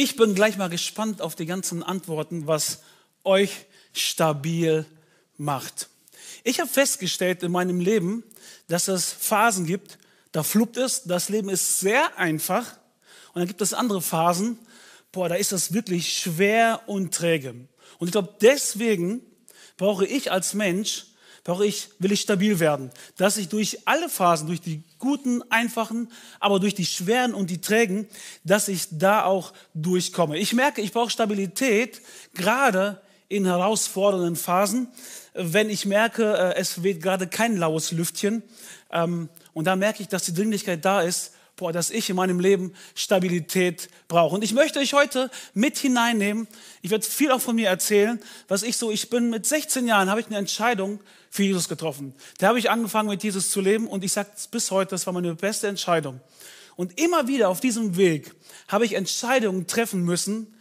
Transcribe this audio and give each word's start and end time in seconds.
Ich 0.00 0.14
bin 0.14 0.36
gleich 0.36 0.56
mal 0.56 0.68
gespannt 0.68 1.20
auf 1.20 1.34
die 1.34 1.44
ganzen 1.44 1.82
Antworten, 1.82 2.46
was 2.46 2.82
euch 3.24 3.66
stabil 3.92 4.86
macht. 5.38 5.88
Ich 6.44 6.60
habe 6.60 6.70
festgestellt 6.70 7.42
in 7.42 7.50
meinem 7.50 7.80
Leben, 7.80 8.22
dass 8.68 8.86
es 8.86 9.12
Phasen 9.12 9.66
gibt, 9.66 9.98
da 10.30 10.44
fluppt 10.44 10.76
es, 10.76 11.02
das 11.02 11.30
Leben 11.30 11.48
ist 11.48 11.80
sehr 11.80 12.16
einfach. 12.16 12.76
Und 13.34 13.40
dann 13.40 13.48
gibt 13.48 13.60
es 13.60 13.74
andere 13.74 14.00
Phasen, 14.00 14.60
boah, 15.10 15.28
da 15.28 15.34
ist 15.34 15.50
das 15.50 15.72
wirklich 15.72 16.16
schwer 16.16 16.82
und 16.86 17.12
träge. 17.12 17.56
Und 17.98 18.06
ich 18.06 18.12
glaube, 18.12 18.36
deswegen 18.40 19.20
brauche 19.78 20.06
ich 20.06 20.30
als 20.30 20.54
Mensch 20.54 21.06
brauche 21.48 21.64
ich, 21.64 21.88
will 21.98 22.12
ich 22.12 22.20
stabil 22.20 22.60
werden, 22.60 22.90
dass 23.16 23.38
ich 23.38 23.48
durch 23.48 23.78
alle 23.86 24.10
Phasen, 24.10 24.48
durch 24.48 24.60
die 24.60 24.82
guten, 24.98 25.40
einfachen, 25.50 26.12
aber 26.40 26.60
durch 26.60 26.74
die 26.74 26.84
schweren 26.84 27.32
und 27.32 27.48
die 27.48 27.62
trägen, 27.62 28.06
dass 28.44 28.68
ich 28.68 28.88
da 28.90 29.24
auch 29.24 29.54
durchkomme. 29.72 30.36
Ich 30.36 30.52
merke, 30.52 30.82
ich 30.82 30.92
brauche 30.92 31.08
Stabilität, 31.08 32.02
gerade 32.34 33.00
in 33.28 33.46
herausfordernden 33.46 34.36
Phasen, 34.36 34.88
wenn 35.32 35.70
ich 35.70 35.86
merke, 35.86 36.36
äh, 36.36 36.54
es 36.56 36.82
weht 36.82 37.02
gerade 37.02 37.26
kein 37.26 37.56
laues 37.56 37.92
Lüftchen. 37.92 38.42
Ähm, 38.92 39.30
und 39.54 39.64
da 39.64 39.74
merke 39.74 40.02
ich, 40.02 40.08
dass 40.08 40.24
die 40.24 40.34
Dringlichkeit 40.34 40.84
da 40.84 41.00
ist, 41.00 41.32
boah, 41.58 41.72
dass 41.72 41.90
ich 41.90 42.08
in 42.08 42.16
meinem 42.16 42.40
Leben 42.40 42.72
Stabilität 42.94 43.90
brauche. 44.08 44.34
Und 44.34 44.42
ich 44.42 44.54
möchte 44.54 44.78
euch 44.78 44.94
heute 44.94 45.30
mit 45.52 45.76
hineinnehmen. 45.76 46.48
Ich 46.80 46.90
werde 46.90 47.04
viel 47.04 47.30
auch 47.30 47.40
von 47.40 47.56
mir 47.56 47.68
erzählen, 47.68 48.18
was 48.48 48.62
ich 48.62 48.78
so, 48.78 48.90
ich 48.90 49.10
bin 49.10 49.28
mit 49.28 49.44
16 49.44 49.86
Jahren, 49.86 50.08
habe 50.08 50.20
ich 50.20 50.26
eine 50.28 50.38
Entscheidung 50.38 51.00
für 51.30 51.42
Jesus 51.42 51.68
getroffen. 51.68 52.14
Da 52.38 52.48
habe 52.48 52.58
ich 52.58 52.70
angefangen 52.70 53.10
mit 53.10 53.22
Jesus 53.22 53.50
zu 53.50 53.60
leben 53.60 53.86
und 53.86 54.02
ich 54.02 54.12
sage 54.12 54.30
bis 54.50 54.70
heute, 54.70 54.92
das 54.92 55.06
war 55.06 55.12
meine 55.12 55.34
beste 55.34 55.68
Entscheidung. 55.68 56.20
Und 56.76 56.98
immer 56.98 57.26
wieder 57.26 57.48
auf 57.48 57.60
diesem 57.60 57.96
Weg 57.96 58.34
habe 58.68 58.86
ich 58.86 58.94
Entscheidungen 58.94 59.66
treffen 59.66 60.04
müssen, 60.04 60.54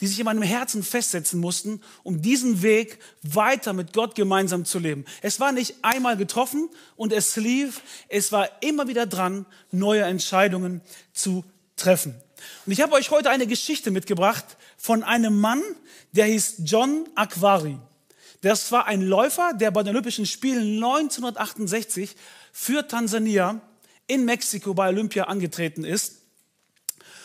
die 0.00 0.06
sich 0.06 0.18
in 0.18 0.24
meinem 0.24 0.42
Herzen 0.42 0.82
festsetzen 0.82 1.40
mussten, 1.40 1.80
um 2.02 2.20
diesen 2.20 2.62
Weg 2.62 2.98
weiter 3.22 3.72
mit 3.72 3.92
Gott 3.92 4.14
gemeinsam 4.14 4.64
zu 4.64 4.78
leben. 4.78 5.04
Es 5.22 5.40
war 5.40 5.52
nicht 5.52 5.76
einmal 5.82 6.16
getroffen 6.16 6.68
und 6.96 7.12
es 7.12 7.36
lief, 7.36 7.80
es 8.08 8.32
war 8.32 8.48
immer 8.62 8.88
wieder 8.88 9.06
dran, 9.06 9.46
neue 9.70 10.02
Entscheidungen 10.02 10.80
zu 11.12 11.44
treffen. 11.76 12.14
Und 12.66 12.72
ich 12.72 12.80
habe 12.80 12.92
euch 12.92 13.10
heute 13.10 13.30
eine 13.30 13.46
Geschichte 13.46 13.90
mitgebracht 13.90 14.44
von 14.76 15.02
einem 15.02 15.40
Mann, 15.40 15.62
der 16.12 16.26
hieß 16.26 16.56
John 16.64 17.08
Aquari. 17.14 17.78
Das 18.42 18.70
war 18.72 18.86
ein 18.86 19.00
Läufer, 19.00 19.52
der 19.54 19.70
bei 19.70 19.82
den 19.82 19.94
Olympischen 19.94 20.26
Spielen 20.26 20.74
1968 20.76 22.14
für 22.52 22.86
Tansania 22.86 23.60
in 24.06 24.26
Mexiko 24.26 24.74
bei 24.74 24.88
Olympia 24.88 25.24
angetreten 25.24 25.84
ist. 25.84 26.23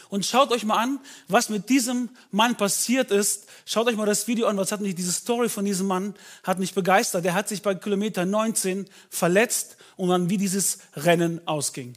Und 0.09 0.25
schaut 0.25 0.51
euch 0.51 0.65
mal 0.65 0.77
an, 0.77 0.99
was 1.27 1.49
mit 1.49 1.69
diesem 1.69 2.09
Mann 2.31 2.57
passiert 2.57 3.11
ist. 3.11 3.47
Schaut 3.65 3.87
euch 3.87 3.95
mal 3.95 4.07
das 4.07 4.27
Video 4.27 4.47
an, 4.47 4.57
was 4.57 4.71
hat 4.71 4.81
mich, 4.81 4.95
diese 4.95 5.11
Story 5.11 5.49
von 5.49 5.65
diesem 5.65 5.85
Mann 5.85 6.15
hat 6.43 6.57
mich 6.57 6.73
begeistert. 6.73 7.25
Der 7.25 7.35
hat 7.35 7.47
sich 7.47 7.61
bei 7.61 7.75
Kilometer 7.75 8.25
19 8.25 8.89
verletzt 9.09 9.77
und 9.97 10.09
dann 10.09 10.29
wie 10.29 10.37
dieses 10.37 10.79
Rennen 10.95 11.47
ausging. 11.47 11.93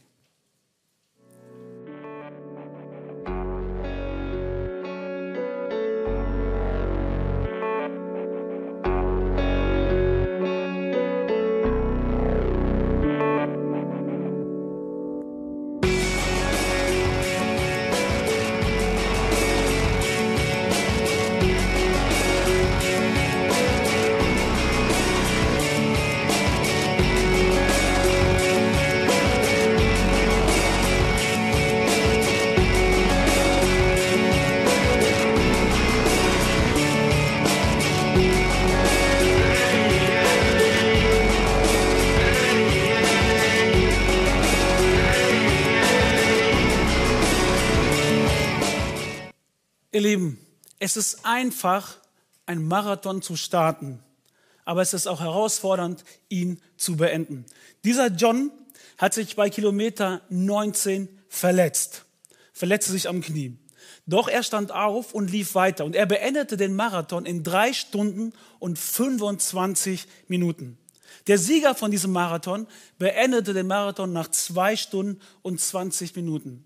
Ihr 49.94 50.00
Lieben, 50.00 50.38
es 50.78 50.96
ist 50.96 51.26
einfach, 51.26 51.98
ein 52.46 52.66
Marathon 52.66 53.20
zu 53.20 53.36
starten, 53.36 54.02
aber 54.64 54.80
es 54.80 54.94
ist 54.94 55.06
auch 55.06 55.20
herausfordernd, 55.20 56.02
ihn 56.30 56.62
zu 56.78 56.96
beenden. 56.96 57.44
Dieser 57.84 58.06
John 58.06 58.50
hat 58.96 59.12
sich 59.12 59.36
bei 59.36 59.50
Kilometer 59.50 60.22
19 60.30 61.10
verletzt, 61.28 62.06
verletzte 62.54 62.92
sich 62.92 63.06
am 63.06 63.20
Knie. 63.20 63.58
Doch 64.06 64.28
er 64.28 64.42
stand 64.42 64.72
auf 64.72 65.12
und 65.12 65.30
lief 65.30 65.54
weiter 65.54 65.84
und 65.84 65.94
er 65.94 66.06
beendete 66.06 66.56
den 66.56 66.74
Marathon 66.74 67.26
in 67.26 67.42
drei 67.42 67.74
Stunden 67.74 68.32
und 68.60 68.78
25 68.78 70.06
Minuten. 70.26 70.78
Der 71.26 71.36
Sieger 71.36 71.74
von 71.74 71.90
diesem 71.90 72.12
Marathon 72.12 72.66
beendete 72.98 73.52
den 73.52 73.66
Marathon 73.66 74.10
nach 74.14 74.30
zwei 74.30 74.74
Stunden 74.74 75.20
und 75.42 75.60
20 75.60 76.16
Minuten. 76.16 76.64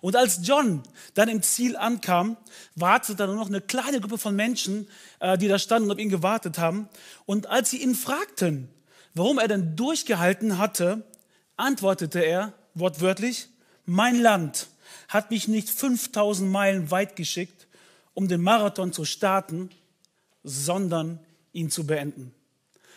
Und 0.00 0.16
als 0.16 0.40
John 0.42 0.82
dann 1.14 1.28
im 1.28 1.42
Ziel 1.42 1.76
ankam, 1.76 2.36
wartete 2.74 3.26
nur 3.26 3.36
noch 3.36 3.48
eine 3.48 3.60
kleine 3.60 4.00
Gruppe 4.00 4.18
von 4.18 4.36
Menschen, 4.36 4.88
äh, 5.20 5.36
die 5.36 5.48
da 5.48 5.58
standen 5.58 5.90
und 5.90 5.96
auf 5.96 6.00
ihn 6.00 6.10
gewartet 6.10 6.58
haben. 6.58 6.88
Und 7.26 7.46
als 7.48 7.70
sie 7.70 7.82
ihn 7.82 7.94
fragten, 7.94 8.68
warum 9.14 9.38
er 9.38 9.48
denn 9.48 9.76
durchgehalten 9.76 10.58
hatte, 10.58 11.02
antwortete 11.56 12.20
er 12.20 12.52
wortwörtlich, 12.74 13.48
mein 13.86 14.20
Land 14.20 14.68
hat 15.08 15.30
mich 15.30 15.48
nicht 15.48 15.68
5000 15.68 16.50
Meilen 16.50 16.90
weit 16.90 17.16
geschickt, 17.16 17.66
um 18.14 18.28
den 18.28 18.42
Marathon 18.42 18.92
zu 18.92 19.04
starten, 19.04 19.70
sondern 20.42 21.18
ihn 21.52 21.70
zu 21.70 21.86
beenden. 21.86 22.34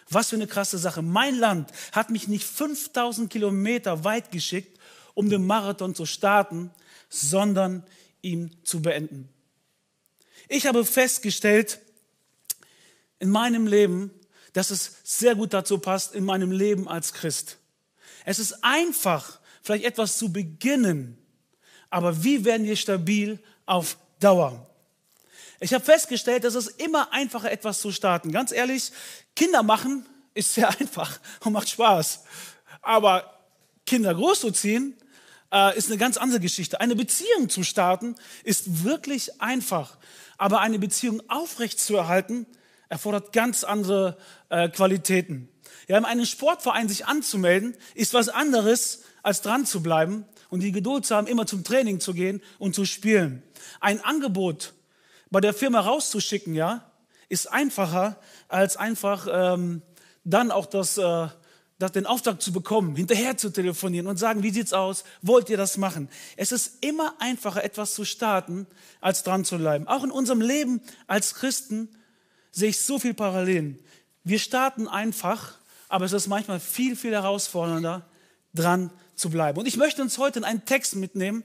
Was 0.09 0.29
für 0.29 0.35
eine 0.35 0.47
krasse 0.47 0.77
Sache. 0.77 1.01
Mein 1.01 1.35
Land 1.35 1.71
hat 1.91 2.09
mich 2.09 2.27
nicht 2.27 2.45
5000 2.45 3.29
Kilometer 3.29 4.03
weit 4.03 4.31
geschickt, 4.31 4.79
um 5.17 5.31
den 5.31 5.47
Marathon 5.47 5.95
zu 5.95 6.05
starten, 6.05 6.69
sondern 7.09 7.83
ihn 8.21 8.55
zu 8.63 8.83
beenden. 8.83 9.27
Ich 10.47 10.67
habe 10.67 10.85
festgestellt 10.85 11.79
in 13.17 13.31
meinem 13.31 13.65
Leben, 13.65 14.11
dass 14.53 14.69
es 14.69 14.97
sehr 15.03 15.33
gut 15.33 15.53
dazu 15.53 15.79
passt, 15.79 16.13
in 16.13 16.23
meinem 16.23 16.51
Leben 16.51 16.87
als 16.87 17.13
Christ. 17.13 17.57
Es 18.25 18.37
ist 18.37 18.63
einfach, 18.63 19.39
vielleicht 19.63 19.85
etwas 19.85 20.19
zu 20.19 20.31
beginnen, 20.31 21.17
aber 21.89 22.23
wie 22.23 22.45
werden 22.45 22.67
wir 22.67 22.75
stabil 22.75 23.39
auf 23.65 23.97
Dauer? 24.19 24.69
Ich 25.59 25.73
habe 25.73 25.83
festgestellt, 25.83 26.43
dass 26.43 26.53
es 26.53 26.67
immer 26.67 27.11
einfacher 27.11 27.51
etwas 27.51 27.81
zu 27.81 27.91
starten. 27.91 28.31
Ganz 28.31 28.51
ehrlich, 28.51 28.91
Kinder 29.35 29.63
machen 29.63 30.05
ist 30.35 30.53
sehr 30.53 30.69
einfach 30.79 31.19
und 31.39 31.53
macht 31.53 31.69
Spaß. 31.69 32.23
Aber 32.83 33.33
Kinder 33.87 34.13
großzuziehen 34.13 34.95
äh, 35.51 35.77
ist 35.77 35.89
eine 35.89 35.97
ganz 35.97 36.17
andere 36.17 36.39
Geschichte. 36.39 36.79
Eine 36.81 36.95
Beziehung 36.95 37.49
zu 37.49 37.63
starten 37.63 38.15
ist 38.43 38.83
wirklich 38.83 39.41
einfach, 39.41 39.97
aber 40.37 40.61
eine 40.61 40.79
Beziehung 40.79 41.21
aufrechtzuerhalten 41.29 42.45
erfordert 42.89 43.33
ganz 43.33 43.63
andere 43.63 44.17
äh, 44.49 44.69
Qualitäten. 44.69 45.49
Ja, 45.87 45.97
in 45.97 46.05
einem 46.05 46.25
Sportverein 46.25 46.89
sich 46.89 47.05
anzumelden, 47.05 47.75
ist 47.95 48.13
was 48.13 48.29
anderes, 48.29 49.03
als 49.23 49.41
dran 49.41 49.65
zu 49.65 49.81
bleiben 49.81 50.25
und 50.49 50.61
die 50.61 50.71
Geduld 50.71 51.05
zu 51.05 51.15
haben, 51.15 51.27
immer 51.27 51.45
zum 51.45 51.63
Training 51.63 51.99
zu 51.99 52.13
gehen 52.13 52.41
und 52.59 52.75
zu 52.75 52.85
spielen. 52.85 53.43
Ein 53.79 54.03
Angebot 54.03 54.73
bei 55.29 55.41
der 55.41 55.53
Firma 55.53 55.81
rauszuschicken, 55.81 56.55
ja, 56.55 56.91
ist 57.29 57.51
einfacher, 57.51 58.19
als 58.47 58.77
einfach 58.77 59.27
ähm, 59.29 59.81
dann 60.23 60.51
auch 60.51 60.65
das 60.65 60.97
äh, 60.97 61.27
das, 61.79 61.91
den 61.91 62.05
Auftrag 62.05 62.41
zu 62.41 62.51
bekommen, 62.51 62.95
hinterher 62.95 63.37
zu 63.37 63.49
telefonieren 63.51 64.07
und 64.07 64.17
sagen, 64.17 64.41
wie 64.41 64.49
sieht's 64.49 64.73
aus? 64.73 65.03
Wollt 65.21 65.49
ihr 65.49 65.57
das 65.57 65.77
machen? 65.77 66.09
Es 66.35 66.51
ist 66.51 66.83
immer 66.83 67.13
einfacher, 67.19 67.63
etwas 67.63 67.93
zu 67.93 68.03
starten, 68.03 68.65
als 68.99 69.23
dran 69.23 69.45
zu 69.45 69.57
bleiben. 69.57 69.87
Auch 69.87 70.03
in 70.03 70.11
unserem 70.11 70.41
Leben 70.41 70.81
als 71.05 71.35
Christen 71.35 71.89
sehe 72.51 72.69
ich 72.69 72.79
so 72.79 72.97
viel 72.97 73.13
Parallelen. 73.13 73.79
Wir 74.23 74.39
starten 74.39 74.87
einfach, 74.87 75.59
aber 75.87 76.05
es 76.05 76.13
ist 76.13 76.27
manchmal 76.27 76.59
viel, 76.59 76.95
viel 76.95 77.13
herausfordernder, 77.13 78.07
dran 78.55 78.89
zu 79.15 79.29
bleiben. 79.29 79.59
Und 79.59 79.67
ich 79.67 79.77
möchte 79.77 80.01
uns 80.01 80.17
heute 80.17 80.39
in 80.39 80.45
einen 80.45 80.65
Text 80.65 80.95
mitnehmen, 80.95 81.43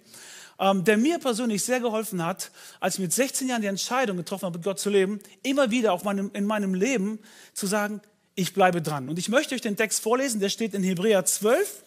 ähm, 0.58 0.84
der 0.84 0.96
mir 0.96 1.18
persönlich 1.18 1.62
sehr 1.62 1.80
geholfen 1.80 2.24
hat, 2.24 2.50
als 2.80 2.94
ich 2.94 3.00
mit 3.00 3.12
16 3.12 3.48
Jahren 3.48 3.62
die 3.62 3.68
Entscheidung 3.68 4.16
getroffen 4.16 4.46
habe, 4.46 4.58
mit 4.58 4.64
Gott 4.64 4.80
zu 4.80 4.88
leben, 4.88 5.20
immer 5.42 5.70
wieder 5.70 5.92
auf 5.92 6.04
meinem, 6.04 6.30
in 6.32 6.46
meinem 6.46 6.74
Leben 6.74 7.18
zu 7.52 7.66
sagen, 7.66 8.00
ich 8.34 8.54
bleibe 8.54 8.82
dran. 8.82 9.08
Und 9.08 9.18
ich 9.18 9.28
möchte 9.28 9.54
euch 9.54 9.60
den 9.60 9.76
Text 9.76 10.00
vorlesen, 10.00 10.40
der 10.40 10.48
steht 10.48 10.74
in 10.74 10.82
Hebräer 10.82 11.24
12 11.24 11.84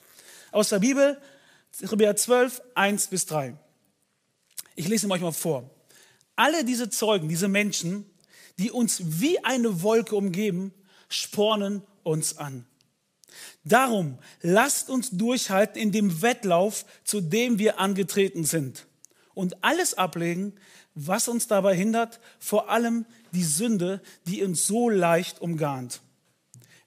aus 0.52 0.70
der 0.70 0.80
Bibel, 0.80 1.20
Hebräer 1.82 2.16
12, 2.16 2.62
1 2.76 3.08
bis 3.08 3.26
3. 3.26 3.56
Ich 4.76 4.88
lese 4.88 5.08
ihn 5.08 5.12
euch 5.12 5.22
mal 5.22 5.32
vor. 5.32 5.70
Alle 6.36 6.66
diese 6.66 6.90
Zeugen, 6.90 7.30
diese 7.30 7.48
Menschen, 7.48 8.06
die 8.58 8.72
uns 8.72 9.02
wie 9.22 9.44
eine 9.44 9.82
Wolke 9.82 10.16
umgeben, 10.16 10.74
spornen 11.10 11.82
uns 12.04 12.38
an. 12.38 12.66
Darum 13.64 14.18
lasst 14.42 14.90
uns 14.90 15.12
durchhalten 15.12 15.82
in 15.82 15.92
dem 15.92 16.22
Wettlauf, 16.22 16.86
zu 17.04 17.22
dem 17.22 17.60
wir 17.60 17.80
angetreten 17.80 18.46
sind. 18.46 18.86
Und 19.34 19.64
alles 19.64 19.96
ablegen, 19.96 20.54
was 20.94 21.28
uns 21.28 21.48
dabei 21.48 21.76
hindert, 21.76 22.22
vor 22.40 22.70
allem 22.70 23.06
die 23.32 23.44
Sünde, 23.44 24.02
die 24.26 24.44
uns 24.44 24.66
so 24.66 24.90
leicht 24.90 25.42
umgarnt. 25.42 26.02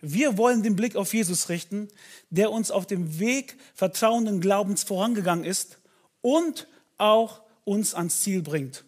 Wir 0.00 0.38
wollen 0.38 0.62
den 0.62 0.76
Blick 0.76 0.94
auf 0.96 1.12
Jesus 1.12 1.48
richten, 1.48 1.88
der 2.30 2.52
uns 2.52 2.70
auf 2.70 2.86
dem 2.86 3.18
Weg 3.18 3.56
vertrauenden 3.74 4.40
Glaubens 4.40 4.84
vorangegangen 4.84 5.44
ist 5.44 5.78
und 6.20 6.68
auch 6.98 7.42
uns 7.64 7.94
ans 7.94 8.20
Ziel 8.22 8.42
bringt. 8.42 8.84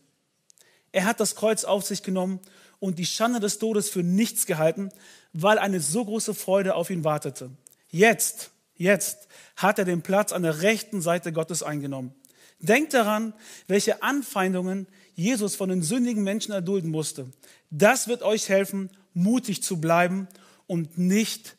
Er 0.93 1.05
hat 1.05 1.21
das 1.21 1.35
Kreuz 1.35 1.65
auf 1.65 1.85
sich 1.85 2.03
genommen 2.03 2.41
und 2.79 2.99
die 2.99 3.07
Schande 3.07 3.41
des 3.41 3.59
Todes 3.59 3.91
für 3.91 4.03
nichts 4.03 4.47
gehalten, 4.47 4.91
weil 5.33 5.59
eine 5.59 5.81
so 5.81 6.05
große 6.05 6.35
Freude 6.35 6.75
auf 6.75 6.91
ihn 6.91 7.05
wartete. 7.05 7.51
Jetzt, 7.89 8.51
jetzt 8.77 9.29
hat 9.57 9.79
er 9.79 9.85
den 9.85 10.03
Platz 10.03 10.33
an 10.33 10.43
der 10.43 10.63
rechten 10.63 11.03
Seite 11.03 11.33
Gottes 11.33 11.63
eingenommen. 11.63 12.15
Denkt 12.61 12.95
daran, 12.95 13.33
welche 13.67 14.03
Anfeindungen 14.03 14.87
Jesus 15.15 15.57
von 15.57 15.69
den 15.69 15.83
sündigen 15.83 16.23
Menschen 16.23 16.53
erdulden 16.53 16.91
musste. 16.91 17.31
Das 17.71 18.07
wird 18.07 18.23
euch 18.23 18.49
helfen, 18.49 18.91
mutig 19.13 19.63
zu 19.63 19.81
bleiben 19.81 20.29
und 20.71 20.99
nicht 20.99 21.57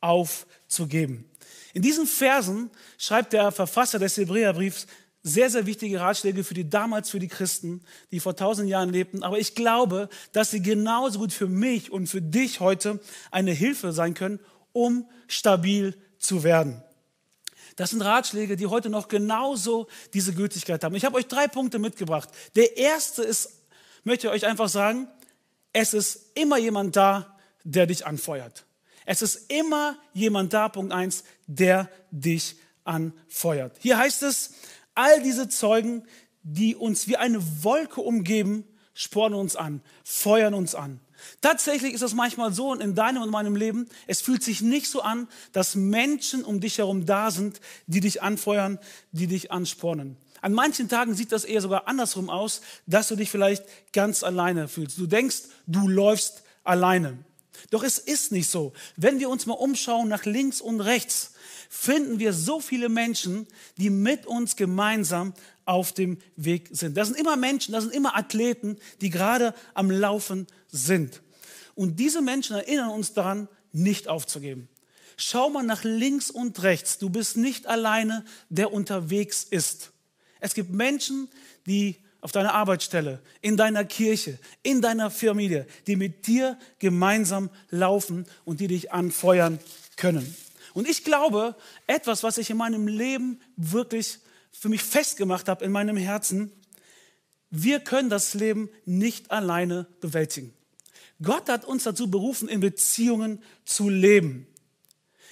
aufzugeben. 0.00 1.28
In 1.74 1.82
diesen 1.82 2.06
Versen 2.06 2.70
schreibt 2.96 3.32
der 3.32 3.50
Verfasser 3.50 3.98
des 3.98 4.16
Hebräerbriefs 4.16 4.86
sehr, 5.24 5.50
sehr 5.50 5.66
wichtige 5.66 5.98
Ratschläge 5.98 6.44
für 6.44 6.54
die 6.54 6.70
damals 6.70 7.10
für 7.10 7.18
die 7.18 7.26
Christen, 7.26 7.82
die 8.12 8.20
vor 8.20 8.36
tausend 8.36 8.68
Jahren 8.68 8.90
lebten. 8.90 9.24
Aber 9.24 9.40
ich 9.40 9.56
glaube, 9.56 10.08
dass 10.30 10.52
sie 10.52 10.62
genauso 10.62 11.18
gut 11.18 11.32
für 11.32 11.48
mich 11.48 11.90
und 11.90 12.06
für 12.06 12.22
dich 12.22 12.60
heute 12.60 13.00
eine 13.32 13.50
Hilfe 13.50 13.92
sein 13.92 14.14
können, 14.14 14.38
um 14.72 15.08
stabil 15.26 15.96
zu 16.20 16.44
werden. 16.44 16.84
Das 17.74 17.90
sind 17.90 18.02
Ratschläge, 18.02 18.54
die 18.54 18.66
heute 18.66 18.90
noch 18.90 19.08
genauso 19.08 19.88
diese 20.14 20.34
Gültigkeit 20.34 20.84
haben. 20.84 20.94
Ich 20.94 21.04
habe 21.04 21.16
euch 21.16 21.26
drei 21.26 21.48
Punkte 21.48 21.80
mitgebracht. 21.80 22.28
Der 22.54 22.76
erste 22.76 23.24
ist, 23.24 23.50
möchte 24.04 24.28
ich 24.28 24.32
euch 24.32 24.46
einfach 24.46 24.68
sagen, 24.68 25.08
es 25.72 25.94
ist 25.94 26.30
immer 26.36 26.58
jemand 26.58 26.94
da, 26.94 27.31
der 27.64 27.86
dich 27.86 28.06
anfeuert. 28.06 28.64
Es 29.04 29.22
ist 29.22 29.50
immer 29.50 29.96
jemand 30.12 30.52
da, 30.52 30.68
Punkt 30.68 30.92
eins, 30.92 31.24
der 31.46 31.88
dich 32.10 32.56
anfeuert. 32.84 33.76
Hier 33.80 33.98
heißt 33.98 34.22
es, 34.22 34.54
all 34.94 35.22
diese 35.22 35.48
Zeugen, 35.48 36.04
die 36.42 36.76
uns 36.76 37.08
wie 37.08 37.16
eine 37.16 37.40
Wolke 37.64 38.00
umgeben, 38.00 38.64
spornen 38.94 39.38
uns 39.38 39.56
an, 39.56 39.80
feuern 40.04 40.54
uns 40.54 40.74
an. 40.74 41.00
Tatsächlich 41.40 41.94
ist 41.94 42.02
es 42.02 42.14
manchmal 42.14 42.52
so 42.52 42.74
in 42.74 42.94
deinem 42.94 43.22
und 43.22 43.30
meinem 43.30 43.54
Leben, 43.54 43.88
es 44.06 44.20
fühlt 44.20 44.42
sich 44.42 44.60
nicht 44.60 44.88
so 44.88 45.02
an, 45.02 45.28
dass 45.52 45.76
Menschen 45.76 46.44
um 46.44 46.60
dich 46.60 46.78
herum 46.78 47.06
da 47.06 47.30
sind, 47.30 47.60
die 47.86 48.00
dich 48.00 48.22
anfeuern, 48.22 48.78
die 49.12 49.28
dich 49.28 49.52
anspornen. 49.52 50.16
An 50.40 50.52
manchen 50.52 50.88
Tagen 50.88 51.14
sieht 51.14 51.30
das 51.30 51.44
eher 51.44 51.60
sogar 51.60 51.86
andersrum 51.86 52.28
aus, 52.28 52.60
dass 52.86 53.06
du 53.08 53.16
dich 53.16 53.30
vielleicht 53.30 53.64
ganz 53.92 54.24
alleine 54.24 54.66
fühlst. 54.66 54.98
Du 54.98 55.06
denkst, 55.06 55.42
du 55.66 55.86
läufst 55.86 56.42
alleine. 56.64 57.18
Doch 57.70 57.82
es 57.82 57.98
ist 57.98 58.32
nicht 58.32 58.48
so. 58.48 58.72
Wenn 58.96 59.20
wir 59.20 59.28
uns 59.28 59.46
mal 59.46 59.54
umschauen 59.54 60.08
nach 60.08 60.24
links 60.24 60.60
und 60.60 60.80
rechts, 60.80 61.32
finden 61.68 62.18
wir 62.18 62.32
so 62.32 62.60
viele 62.60 62.88
Menschen, 62.88 63.46
die 63.78 63.90
mit 63.90 64.26
uns 64.26 64.56
gemeinsam 64.56 65.34
auf 65.64 65.92
dem 65.92 66.18
Weg 66.36 66.68
sind. 66.72 66.96
Das 66.96 67.08
sind 67.08 67.18
immer 67.18 67.36
Menschen, 67.36 67.72
das 67.72 67.84
sind 67.84 67.94
immer 67.94 68.16
Athleten, 68.16 68.78
die 69.00 69.10
gerade 69.10 69.54
am 69.74 69.90
Laufen 69.90 70.46
sind. 70.68 71.22
Und 71.74 71.98
diese 71.98 72.20
Menschen 72.20 72.56
erinnern 72.56 72.90
uns 72.90 73.12
daran, 73.12 73.48
nicht 73.72 74.08
aufzugeben. 74.08 74.68
Schau 75.16 75.50
mal 75.50 75.62
nach 75.62 75.84
links 75.84 76.30
und 76.30 76.62
rechts. 76.62 76.98
Du 76.98 77.10
bist 77.10 77.36
nicht 77.36 77.66
alleine, 77.66 78.24
der 78.48 78.72
unterwegs 78.72 79.44
ist. 79.44 79.92
Es 80.40 80.54
gibt 80.54 80.70
Menschen, 80.70 81.28
die 81.66 81.96
auf 82.22 82.32
deiner 82.32 82.54
Arbeitsstelle, 82.54 83.20
in 83.40 83.56
deiner 83.56 83.84
Kirche, 83.84 84.38
in 84.62 84.80
deiner 84.80 85.10
Familie, 85.10 85.66
die 85.86 85.96
mit 85.96 86.26
dir 86.28 86.56
gemeinsam 86.78 87.50
laufen 87.68 88.26
und 88.44 88.60
die 88.60 88.68
dich 88.68 88.92
anfeuern 88.92 89.58
können. 89.96 90.34
Und 90.72 90.88
ich 90.88 91.04
glaube, 91.04 91.56
etwas, 91.86 92.22
was 92.22 92.38
ich 92.38 92.48
in 92.48 92.56
meinem 92.56 92.86
Leben 92.86 93.40
wirklich 93.56 94.20
für 94.52 94.68
mich 94.68 94.82
festgemacht 94.82 95.48
habe, 95.48 95.64
in 95.64 95.72
meinem 95.72 95.96
Herzen, 95.96 96.52
wir 97.50 97.80
können 97.80 98.08
das 98.08 98.34
Leben 98.34 98.70
nicht 98.84 99.30
alleine 99.32 99.86
bewältigen. 100.00 100.54
Gott 101.20 101.48
hat 101.48 101.64
uns 101.64 101.82
dazu 101.82 102.08
berufen, 102.08 102.48
in 102.48 102.60
Beziehungen 102.60 103.42
zu 103.64 103.88
leben. 103.88 104.46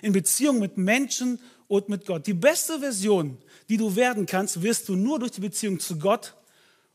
In 0.02 0.12
Beziehungen 0.12 0.58
mit 0.58 0.76
Menschen 0.76 1.40
und 1.68 1.88
mit 1.88 2.04
Gott. 2.04 2.26
Die 2.26 2.34
beste 2.34 2.80
Version, 2.80 3.38
die 3.68 3.76
du 3.76 3.94
werden 3.94 4.26
kannst, 4.26 4.62
wirst 4.62 4.88
du 4.88 4.96
nur 4.96 5.20
durch 5.20 5.32
die 5.32 5.40
Beziehung 5.40 5.78
zu 5.78 5.98
Gott 5.98 6.34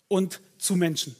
und 0.08 0.42
zu 0.58 0.76
Menschen. 0.76 1.16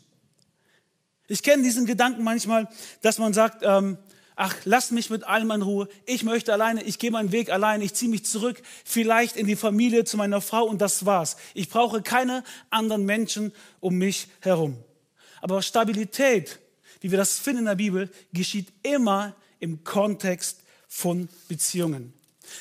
Ich 1.28 1.44
kenne 1.44 1.64
diesen 1.64 1.86
Gedanken 1.86 2.24
manchmal, 2.24 2.68
dass 3.02 3.18
man 3.18 3.34
sagt, 3.34 3.64
ähm, 3.64 3.98
ach, 4.36 4.56
lass 4.66 4.92
mich 4.92 5.10
mit 5.10 5.24
allem 5.24 5.52
in 5.52 5.62
Ruhe, 5.62 5.88
ich 6.06 6.24
möchte 6.24 6.54
alleine, 6.54 6.84
ich 6.84 7.00
gehe 7.00 7.12
meinen 7.12 7.32
Weg 7.32 7.50
alleine, 7.50 7.84
ich 7.84 7.94
ziehe 7.94 8.12
mich 8.12 8.26
zurück, 8.26 8.62
vielleicht 8.84 9.36
in 9.36 9.48
die 9.48 9.56
Familie 9.56 10.06
zu 10.06 10.18
meiner 10.18 10.42
Frau 10.42 10.66
und 10.66 10.82
das 10.82 11.06
war's. 11.06 11.38
Ich 11.54 11.70
brauche 11.70 12.02
keine 12.02 12.44
anderen 12.70 13.06
Menschen 13.06 13.54
um 13.80 13.96
mich 13.96 14.28
herum. 14.42 14.78
Aber 15.42 15.62
Stabilität, 15.62 16.60
wie 17.02 17.12
wir 17.12 17.18
das 17.18 17.40
finden 17.40 17.60
in 17.60 17.66
der 17.66 17.76
Bibel, 17.76 18.10
geschieht 18.34 18.72
immer 18.84 19.36
im 19.60 19.84
Kontext 19.84 20.62
von 20.88 21.30
Beziehungen. 21.48 22.14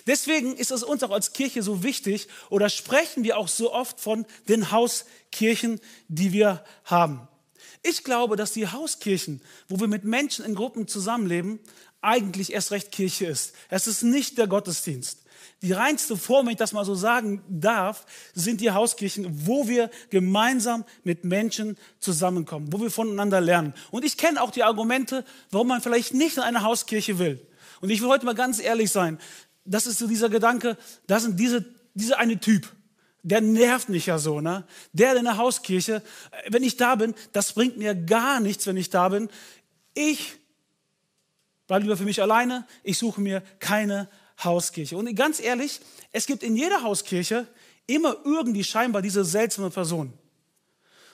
Deswegen 0.06 0.56
ist 0.56 0.70
es 0.70 0.82
uns 0.82 1.02
auch 1.02 1.10
als 1.10 1.32
Kirche 1.32 1.62
so 1.62 1.82
wichtig 1.82 2.28
oder 2.50 2.68
sprechen 2.68 3.24
wir 3.24 3.38
auch 3.38 3.48
so 3.48 3.72
oft 3.72 4.00
von 4.00 4.26
den 4.48 4.70
Hauskirchen, 4.70 5.80
die 6.08 6.32
wir 6.32 6.64
haben. 6.84 7.28
Ich 7.82 8.02
glaube, 8.02 8.36
dass 8.36 8.52
die 8.52 8.68
Hauskirchen, 8.68 9.42
wo 9.68 9.78
wir 9.78 9.88
mit 9.88 10.04
Menschen 10.04 10.44
in 10.44 10.54
Gruppen 10.54 10.88
zusammenleben, 10.88 11.60
eigentlich 12.00 12.52
erst 12.52 12.70
recht 12.70 12.92
Kirche 12.92 13.26
ist. 13.26 13.54
Es 13.68 13.86
ist 13.86 14.02
nicht 14.02 14.38
der 14.38 14.46
Gottesdienst. 14.46 15.20
Die 15.62 15.72
reinste 15.72 16.16
Form, 16.16 16.46
wenn 16.46 16.52
ich 16.52 16.58
das 16.58 16.72
mal 16.72 16.84
so 16.84 16.94
sagen 16.94 17.42
darf, 17.48 18.06
sind 18.34 18.60
die 18.60 18.70
Hauskirchen, 18.70 19.46
wo 19.46 19.68
wir 19.68 19.90
gemeinsam 20.10 20.84
mit 21.04 21.24
Menschen 21.24 21.78
zusammenkommen, 22.00 22.72
wo 22.72 22.80
wir 22.80 22.90
voneinander 22.90 23.40
lernen. 23.40 23.74
Und 23.90 24.04
ich 24.04 24.16
kenne 24.16 24.42
auch 24.42 24.50
die 24.50 24.62
Argumente, 24.62 25.24
warum 25.50 25.68
man 25.68 25.80
vielleicht 25.80 26.12
nicht 26.12 26.36
in 26.36 26.42
eine 26.42 26.62
Hauskirche 26.62 27.18
will. 27.18 27.46
Und 27.80 27.90
ich 27.90 28.02
will 28.02 28.08
heute 28.08 28.26
mal 28.26 28.34
ganz 28.34 28.60
ehrlich 28.60 28.90
sein 28.90 29.18
das 29.64 29.86
ist 29.86 29.98
so 29.98 30.06
dieser 30.06 30.28
Gedanke, 30.28 30.76
das 31.06 31.22
sind 31.22 31.38
diese, 31.38 31.64
dieser 31.94 32.18
eine 32.18 32.38
Typ, 32.38 32.68
der 33.22 33.40
nervt 33.40 33.88
mich 33.88 34.06
ja 34.06 34.18
so, 34.18 34.40
ne? 34.40 34.64
Der 34.92 35.16
in 35.16 35.24
der 35.24 35.38
Hauskirche, 35.38 36.02
äh, 36.30 36.52
wenn 36.52 36.62
ich 36.62 36.76
da 36.76 36.94
bin, 36.94 37.14
das 37.32 37.52
bringt 37.52 37.78
mir 37.78 37.94
gar 37.94 38.40
nichts, 38.40 38.66
wenn 38.66 38.76
ich 38.76 38.90
da 38.90 39.08
bin. 39.08 39.30
Ich 39.94 40.34
bleibe 41.66 41.84
lieber 41.84 41.96
für 41.96 42.04
mich 42.04 42.20
alleine, 42.20 42.66
ich 42.82 42.98
suche 42.98 43.20
mir 43.20 43.42
keine 43.58 44.08
Hauskirche. 44.42 44.96
Und 44.96 45.12
ganz 45.14 45.40
ehrlich, 45.40 45.80
es 46.12 46.26
gibt 46.26 46.42
in 46.42 46.56
jeder 46.56 46.82
Hauskirche 46.82 47.46
immer 47.86 48.16
irgendwie 48.24 48.64
scheinbar 48.64 49.00
diese 49.00 49.24
seltsame 49.24 49.70
Person. 49.70 50.12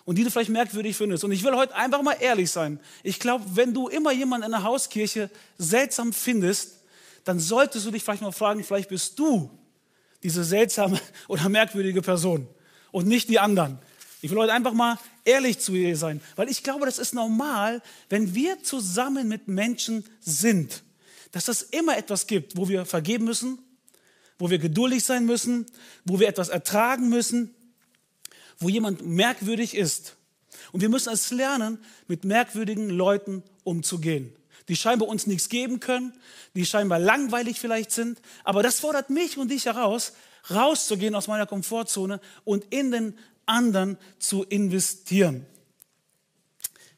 Und 0.05 0.17
die 0.17 0.25
du 0.25 0.31
vielleicht 0.31 0.51
merkwürdig 0.51 0.97
findest. 0.97 1.23
Und 1.23 1.31
ich 1.31 1.45
will 1.45 1.55
heute 1.55 1.77
einfach 1.77 2.03
mal 2.03 2.17
ehrlich 2.19 2.51
sein. 2.51 2.81
Ich 3.05 3.21
glaube, 3.21 3.45
wenn 3.55 3.75
du 3.75 3.87
immer 3.89 4.11
jemanden 4.11 4.47
in 4.47 4.53
der 4.53 4.65
Hauskirche 4.65 5.31
seltsam 5.59 6.13
findest, 6.13 6.80
dann 7.25 7.39
solltest 7.39 7.87
du 7.87 7.91
dich 7.91 8.03
vielleicht 8.03 8.23
mal 8.23 8.33
fragen, 8.33 8.65
vielleicht 8.65 8.89
bist 8.89 9.19
du 9.19 9.51
diese 10.23 10.45
seltsame 10.45 11.01
oder 11.29 11.49
merkwürdige 11.49 12.03
Person 12.03 12.47
und 12.93 13.07
nicht 13.07 13.29
die 13.29 13.39
anderen. 13.39 13.79
Ich 14.23 14.31
will 14.31 14.39
heute 14.39 14.53
einfach 14.53 14.75
mal 14.75 14.99
ehrlich 15.25 15.61
zu 15.61 15.73
dir 15.73 15.97
sein, 15.97 16.21
weil 16.37 16.51
ich 16.51 16.63
glaube, 16.63 16.85
das 16.85 16.99
ist 16.99 17.15
normal, 17.15 17.83
wenn 18.09 18.35
wir 18.35 18.63
zusammen 18.63 19.29
mit 19.29 19.49
Menschen 19.49 20.05
sind, 20.21 20.83
dass 21.33 21.49
es 21.49 21.63
immer 21.63 21.97
etwas 21.97 22.27
gibt, 22.27 22.57
wo 22.57 22.69
wir 22.69 22.85
vergeben 22.85 23.25
müssen, 23.25 23.59
wo 24.39 24.51
wir 24.51 24.59
geduldig 24.59 25.05
sein 25.05 25.27
müssen, 25.27 25.67
wo 26.05 26.21
wir 26.21 26.29
etwas 26.29 26.49
ertragen 26.49 27.09
müssen, 27.09 27.55
wo 28.59 28.69
jemand 28.69 29.07
merkwürdig 29.07 29.75
ist. 29.75 30.17
Und 30.73 30.81
wir 30.83 30.89
müssen 30.89 31.13
es 31.13 31.31
lernen, 31.31 31.79
mit 32.09 32.25
merkwürdigen 32.25 32.91
Leuten 32.91 33.43
umzugehen 33.65 34.35
die 34.71 34.77
scheinbar 34.77 35.09
uns 35.09 35.27
nichts 35.27 35.49
geben 35.49 35.81
können, 35.81 36.13
die 36.55 36.65
scheinbar 36.65 37.01
langweilig 37.01 37.59
vielleicht 37.59 37.91
sind. 37.91 38.23
Aber 38.45 38.63
das 38.63 38.79
fordert 38.79 39.11
mich 39.11 39.37
und 39.37 39.51
dich 39.51 39.65
heraus, 39.65 40.13
rauszugehen 40.49 41.17
aus 41.17 41.27
meiner 41.27 41.47
Komfortzone 41.47 42.21
und 42.45 42.65
in 42.71 42.93
den 42.93 43.19
anderen 43.47 43.99
zu 44.21 44.45
investieren. 44.45 45.45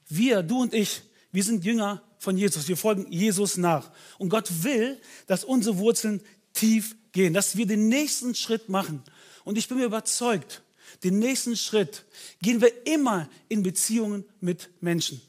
Wir, 0.06 0.42
du 0.42 0.60
und 0.60 0.74
ich, 0.74 1.00
wir 1.32 1.42
sind 1.42 1.64
Jünger 1.64 2.02
von 2.18 2.36
Jesus. 2.36 2.68
Wir 2.68 2.76
folgen 2.76 3.10
Jesus 3.10 3.56
nach. 3.56 3.90
Und 4.18 4.28
Gott 4.28 4.62
will, 4.62 5.00
dass 5.26 5.42
unsere 5.42 5.78
Wurzeln 5.78 6.20
tief 6.52 6.94
gehen, 7.12 7.32
dass 7.32 7.56
wir 7.56 7.66
den 7.66 7.88
nächsten 7.88 8.34
Schritt 8.34 8.68
machen. 8.68 9.02
Und 9.44 9.56
ich 9.56 9.66
bin 9.66 9.78
mir 9.78 9.86
überzeugt, 9.86 10.60
den 11.04 11.18
nächsten 11.18 11.56
Schritt, 11.56 12.04
gehen 12.42 12.60
wir 12.60 12.86
immer 12.86 13.30
in 13.48 13.62
Beziehungen 13.62 14.26
mit 14.42 14.68
Menschen. 14.82 15.22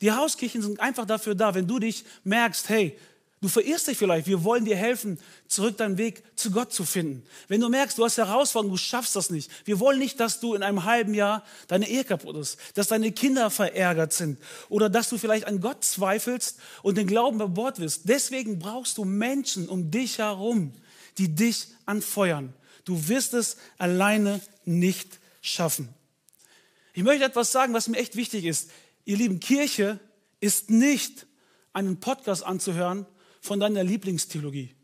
Die 0.00 0.12
Hauskirchen 0.12 0.62
sind 0.62 0.80
einfach 0.80 1.06
dafür 1.06 1.34
da, 1.34 1.54
wenn 1.54 1.66
du 1.66 1.78
dich 1.78 2.04
merkst, 2.24 2.68
hey, 2.68 2.96
Du 3.40 3.46
verirrst 3.46 3.86
dich 3.86 3.96
vielleicht. 3.96 4.26
Wir 4.26 4.42
wollen 4.42 4.64
dir 4.64 4.76
helfen, 4.76 5.18
zurück 5.46 5.76
deinen 5.76 5.96
Weg 5.96 6.24
zu 6.34 6.50
Gott 6.50 6.72
zu 6.72 6.84
finden. 6.84 7.22
Wenn 7.46 7.60
du 7.60 7.68
merkst, 7.68 7.96
du 7.96 8.04
hast 8.04 8.18
Herausforderungen, 8.18 8.74
du 8.74 8.78
schaffst 8.78 9.14
das 9.14 9.30
nicht. 9.30 9.48
Wir 9.64 9.78
wollen 9.78 10.00
nicht, 10.00 10.18
dass 10.18 10.40
du 10.40 10.54
in 10.54 10.64
einem 10.64 10.84
halben 10.84 11.14
Jahr 11.14 11.44
deine 11.68 11.88
Ehe 11.88 12.02
kaputt 12.02 12.36
ist, 12.36 12.58
dass 12.74 12.88
deine 12.88 13.12
Kinder 13.12 13.50
verärgert 13.50 14.12
sind 14.12 14.38
oder 14.68 14.90
dass 14.90 15.08
du 15.08 15.18
vielleicht 15.18 15.46
an 15.46 15.60
Gott 15.60 15.84
zweifelst 15.84 16.58
und 16.82 16.98
den 16.98 17.06
Glauben 17.06 17.36
über 17.36 17.48
Bord 17.48 17.78
wirst. 17.78 18.08
Deswegen 18.08 18.58
brauchst 18.58 18.98
du 18.98 19.04
Menschen 19.04 19.68
um 19.68 19.92
dich 19.92 20.18
herum, 20.18 20.72
die 21.18 21.32
dich 21.32 21.68
anfeuern. 21.86 22.52
Du 22.84 23.06
wirst 23.06 23.34
es 23.34 23.56
alleine 23.76 24.40
nicht 24.64 25.20
schaffen. 25.42 25.90
Ich 26.92 27.04
möchte 27.04 27.24
etwas 27.24 27.52
sagen, 27.52 27.72
was 27.72 27.86
mir 27.86 27.98
echt 27.98 28.16
wichtig 28.16 28.44
ist. 28.44 28.70
Ihr 29.08 29.16
lieben, 29.16 29.40
Kirche 29.40 30.00
ist 30.38 30.68
nicht 30.68 31.26
einen 31.72 31.98
Podcast 31.98 32.44
anzuhören 32.44 33.06
von 33.40 33.58
deiner 33.58 33.82
Lieblingstheologie. 33.82 34.74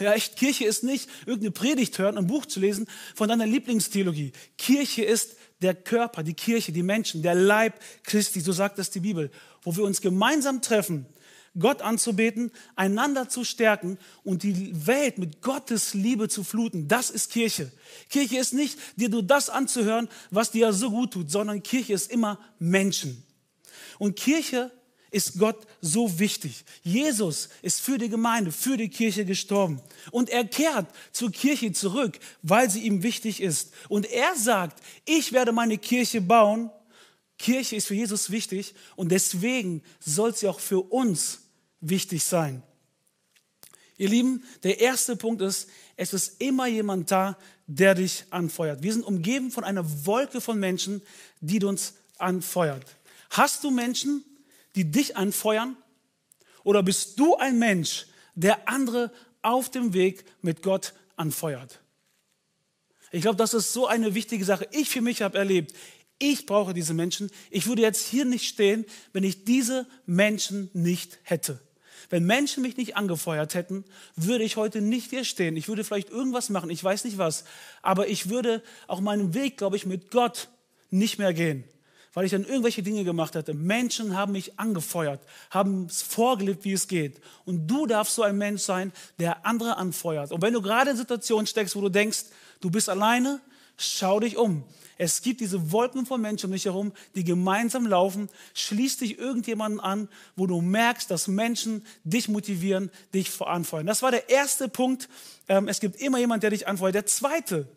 Ja, 0.00 0.14
echt, 0.14 0.34
Kirche 0.34 0.64
ist 0.64 0.82
nicht 0.82 1.08
irgendeine 1.26 1.52
Predigt 1.52 1.96
hören, 1.96 2.18
ein 2.18 2.26
Buch 2.26 2.44
zu 2.44 2.58
lesen 2.58 2.88
von 3.14 3.28
deiner 3.28 3.46
Lieblingstheologie. 3.46 4.32
Kirche 4.56 5.04
ist 5.04 5.36
der 5.62 5.76
Körper, 5.76 6.24
die 6.24 6.34
Kirche, 6.34 6.72
die 6.72 6.82
Menschen, 6.82 7.22
der 7.22 7.36
Leib 7.36 7.78
Christi, 8.02 8.40
so 8.40 8.50
sagt 8.50 8.80
es 8.80 8.90
die 8.90 8.98
Bibel, 8.98 9.30
wo 9.62 9.76
wir 9.76 9.84
uns 9.84 10.00
gemeinsam 10.00 10.60
treffen, 10.60 11.06
Gott 11.56 11.80
anzubeten, 11.80 12.50
einander 12.74 13.28
zu 13.28 13.44
stärken 13.44 13.96
und 14.24 14.42
die 14.42 14.88
Welt 14.88 15.18
mit 15.18 15.40
Gottes 15.40 15.94
Liebe 15.94 16.28
zu 16.28 16.42
fluten. 16.42 16.88
Das 16.88 17.10
ist 17.10 17.30
Kirche. 17.30 17.70
Kirche 18.08 18.38
ist 18.38 18.54
nicht, 18.54 18.76
dir 18.96 19.08
nur 19.08 19.22
das 19.22 19.48
anzuhören, 19.48 20.08
was 20.32 20.50
dir 20.50 20.72
so 20.72 20.90
gut 20.90 21.12
tut, 21.12 21.30
sondern 21.30 21.62
Kirche 21.62 21.92
ist 21.92 22.10
immer 22.10 22.40
Menschen. 22.58 23.22
Und 23.98 24.16
Kirche 24.16 24.70
ist 25.10 25.38
Gott 25.38 25.66
so 25.80 26.18
wichtig. 26.18 26.64
Jesus 26.82 27.48
ist 27.62 27.80
für 27.80 27.98
die 27.98 28.08
Gemeinde, 28.08 28.52
für 28.52 28.76
die 28.76 28.90
Kirche 28.90 29.24
gestorben. 29.24 29.80
Und 30.10 30.28
er 30.28 30.44
kehrt 30.44 30.86
zur 31.12 31.30
Kirche 31.30 31.72
zurück, 31.72 32.18
weil 32.42 32.68
sie 32.70 32.80
ihm 32.80 33.02
wichtig 33.02 33.40
ist. 33.40 33.72
Und 33.88 34.06
er 34.10 34.34
sagt, 34.36 34.82
ich 35.06 35.32
werde 35.32 35.52
meine 35.52 35.78
Kirche 35.78 36.20
bauen. 36.20 36.70
Kirche 37.38 37.76
ist 37.76 37.86
für 37.86 37.94
Jesus 37.94 38.30
wichtig 38.30 38.74
und 38.96 39.10
deswegen 39.10 39.82
soll 40.00 40.34
sie 40.34 40.48
auch 40.48 40.60
für 40.60 40.80
uns 40.80 41.40
wichtig 41.80 42.24
sein. 42.24 42.62
Ihr 43.96 44.08
Lieben, 44.08 44.44
der 44.62 44.80
erste 44.80 45.16
Punkt 45.16 45.40
ist, 45.42 45.68
es 45.96 46.12
ist 46.12 46.40
immer 46.40 46.66
jemand 46.66 47.10
da, 47.10 47.36
der 47.66 47.94
dich 47.94 48.24
anfeuert. 48.30 48.82
Wir 48.82 48.92
sind 48.92 49.04
umgeben 49.04 49.50
von 49.50 49.64
einer 49.64 49.84
Wolke 50.06 50.40
von 50.40 50.58
Menschen, 50.58 51.02
die 51.40 51.62
uns 51.64 51.94
anfeuert. 52.16 52.84
Hast 53.30 53.64
du 53.64 53.70
Menschen, 53.70 54.24
die 54.74 54.90
dich 54.90 55.16
anfeuern? 55.16 55.76
Oder 56.64 56.82
bist 56.82 57.18
du 57.18 57.36
ein 57.36 57.58
Mensch, 57.58 58.06
der 58.34 58.68
andere 58.68 59.12
auf 59.42 59.70
dem 59.70 59.94
Weg 59.94 60.24
mit 60.42 60.62
Gott 60.62 60.94
anfeuert? 61.16 61.80
Ich 63.10 63.22
glaube, 63.22 63.36
das 63.36 63.54
ist 63.54 63.72
so 63.72 63.86
eine 63.86 64.14
wichtige 64.14 64.44
Sache. 64.44 64.68
Ich 64.72 64.90
für 64.90 65.00
mich 65.00 65.22
habe 65.22 65.38
erlebt, 65.38 65.72
ich 66.18 66.46
brauche 66.46 66.74
diese 66.74 66.94
Menschen. 66.94 67.30
Ich 67.50 67.66
würde 67.66 67.82
jetzt 67.82 68.06
hier 68.06 68.24
nicht 68.24 68.46
stehen, 68.46 68.84
wenn 69.12 69.24
ich 69.24 69.44
diese 69.44 69.86
Menschen 70.04 70.68
nicht 70.72 71.18
hätte. 71.22 71.60
Wenn 72.10 72.24
Menschen 72.24 72.62
mich 72.62 72.76
nicht 72.76 72.96
angefeuert 72.96 73.54
hätten, 73.54 73.84
würde 74.16 74.44
ich 74.44 74.56
heute 74.56 74.80
nicht 74.80 75.10
hier 75.10 75.24
stehen. 75.24 75.56
Ich 75.56 75.68
würde 75.68 75.84
vielleicht 75.84 76.10
irgendwas 76.10 76.48
machen, 76.48 76.70
ich 76.70 76.82
weiß 76.82 77.04
nicht 77.04 77.18
was. 77.18 77.44
Aber 77.82 78.08
ich 78.08 78.30
würde 78.30 78.62
auch 78.86 79.00
meinen 79.00 79.34
Weg, 79.34 79.58
glaube 79.58 79.76
ich, 79.76 79.86
mit 79.86 80.10
Gott 80.10 80.48
nicht 80.90 81.18
mehr 81.18 81.34
gehen 81.34 81.64
weil 82.18 82.24
ich 82.24 82.32
dann 82.32 82.44
irgendwelche 82.44 82.82
Dinge 82.82 83.04
gemacht 83.04 83.36
hatte. 83.36 83.54
Menschen 83.54 84.16
haben 84.16 84.32
mich 84.32 84.58
angefeuert, 84.58 85.20
haben 85.50 85.86
es 85.86 86.02
vorgelebt, 86.02 86.64
wie 86.64 86.72
es 86.72 86.88
geht. 86.88 87.20
Und 87.44 87.68
du 87.68 87.86
darfst 87.86 88.16
so 88.16 88.24
ein 88.24 88.36
Mensch 88.36 88.62
sein, 88.62 88.92
der 89.20 89.46
andere 89.46 89.76
anfeuert. 89.76 90.32
Und 90.32 90.42
wenn 90.42 90.52
du 90.52 90.60
gerade 90.60 90.90
in 90.90 90.96
Situationen 90.96 91.46
steckst, 91.46 91.76
wo 91.76 91.80
du 91.80 91.90
denkst, 91.90 92.24
du 92.60 92.70
bist 92.70 92.88
alleine, 92.88 93.40
schau 93.76 94.18
dich 94.18 94.36
um. 94.36 94.64
Es 94.96 95.22
gibt 95.22 95.40
diese 95.40 95.70
Wolken 95.70 96.06
von 96.06 96.20
Menschen 96.20 96.46
um 96.46 96.52
dich 96.54 96.64
herum, 96.64 96.92
die 97.14 97.22
gemeinsam 97.22 97.86
laufen. 97.86 98.28
Schließ 98.52 98.96
dich 98.96 99.16
irgendjemanden 99.16 99.78
an, 99.78 100.08
wo 100.34 100.48
du 100.48 100.60
merkst, 100.60 101.08
dass 101.12 101.28
Menschen 101.28 101.86
dich 102.02 102.28
motivieren, 102.28 102.90
dich 103.14 103.30
voranfeuern. 103.30 103.86
Das 103.86 104.02
war 104.02 104.10
der 104.10 104.28
erste 104.28 104.68
Punkt. 104.68 105.08
Ähm, 105.46 105.68
es 105.68 105.78
gibt 105.78 105.94
immer 106.00 106.18
jemanden, 106.18 106.40
der 106.40 106.50
dich 106.50 106.66
anfeuert. 106.66 106.96
Der 106.96 107.06
zweite 107.06 107.68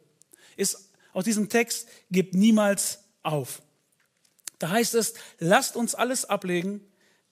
ist 0.57 0.89
aus 1.13 1.25
diesem 1.25 1.47
Text, 1.47 1.87
gib 2.09 2.33
niemals 2.33 3.03
auf. 3.21 3.61
Da 4.61 4.69
heißt 4.69 4.93
es, 4.93 5.15
lasst 5.39 5.75
uns 5.75 5.95
alles 5.95 6.25
ablegen, 6.25 6.81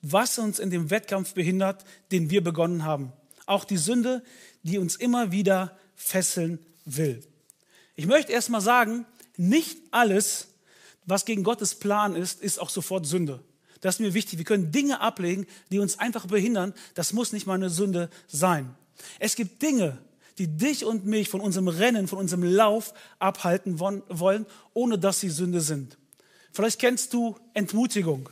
was 0.02 0.36
uns 0.38 0.58
in 0.58 0.70
dem 0.70 0.90
Wettkampf 0.90 1.34
behindert, 1.34 1.84
den 2.10 2.28
wir 2.28 2.42
begonnen 2.42 2.84
haben. 2.84 3.12
Auch 3.46 3.64
die 3.64 3.76
Sünde, 3.76 4.24
die 4.64 4.78
uns 4.78 4.96
immer 4.96 5.30
wieder 5.30 5.78
fesseln 5.94 6.58
will. 6.84 7.22
Ich 7.94 8.06
möchte 8.06 8.32
erst 8.32 8.50
mal 8.50 8.60
sagen, 8.60 9.06
nicht 9.36 9.78
alles, 9.92 10.48
was 11.04 11.24
gegen 11.24 11.44
Gottes 11.44 11.76
Plan 11.76 12.16
ist, 12.16 12.40
ist 12.40 12.58
auch 12.58 12.70
sofort 12.70 13.06
Sünde. 13.06 13.44
Das 13.80 13.96
ist 13.96 14.00
mir 14.00 14.12
wichtig. 14.12 14.38
Wir 14.38 14.44
können 14.44 14.72
Dinge 14.72 15.00
ablegen, 15.00 15.46
die 15.70 15.78
uns 15.78 16.00
einfach 16.00 16.26
behindern. 16.26 16.74
Das 16.94 17.12
muss 17.12 17.32
nicht 17.32 17.46
mal 17.46 17.54
eine 17.54 17.70
Sünde 17.70 18.10
sein. 18.26 18.74
Es 19.20 19.36
gibt 19.36 19.62
Dinge, 19.62 19.98
die 20.38 20.48
dich 20.48 20.84
und 20.84 21.06
mich 21.06 21.28
von 21.28 21.40
unserem 21.40 21.68
Rennen, 21.68 22.08
von 22.08 22.18
unserem 22.18 22.42
Lauf 22.42 22.92
abhalten 23.20 23.78
wollen, 23.78 24.46
ohne 24.74 24.98
dass 24.98 25.20
sie 25.20 25.30
Sünde 25.30 25.60
sind. 25.60 25.96
Vielleicht 26.52 26.80
kennst 26.80 27.12
du 27.12 27.36
Entmutigung. 27.54 28.28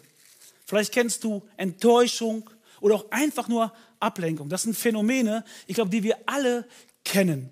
Vielleicht 0.65 0.93
kennst 0.93 1.25
du 1.25 1.43
Enttäuschung 1.57 2.49
oder 2.81 2.97
auch 2.97 3.11
einfach 3.11 3.49
nur 3.49 3.73
Ablenkung. 4.01 4.49
Das 4.49 4.63
sind 4.63 4.77
Phänomene, 4.77 5.45
ich 5.67 5.75
glaube, 5.75 5.91
die 5.91 6.03
wir 6.03 6.19
alle 6.27 6.67
kennen. 7.05 7.51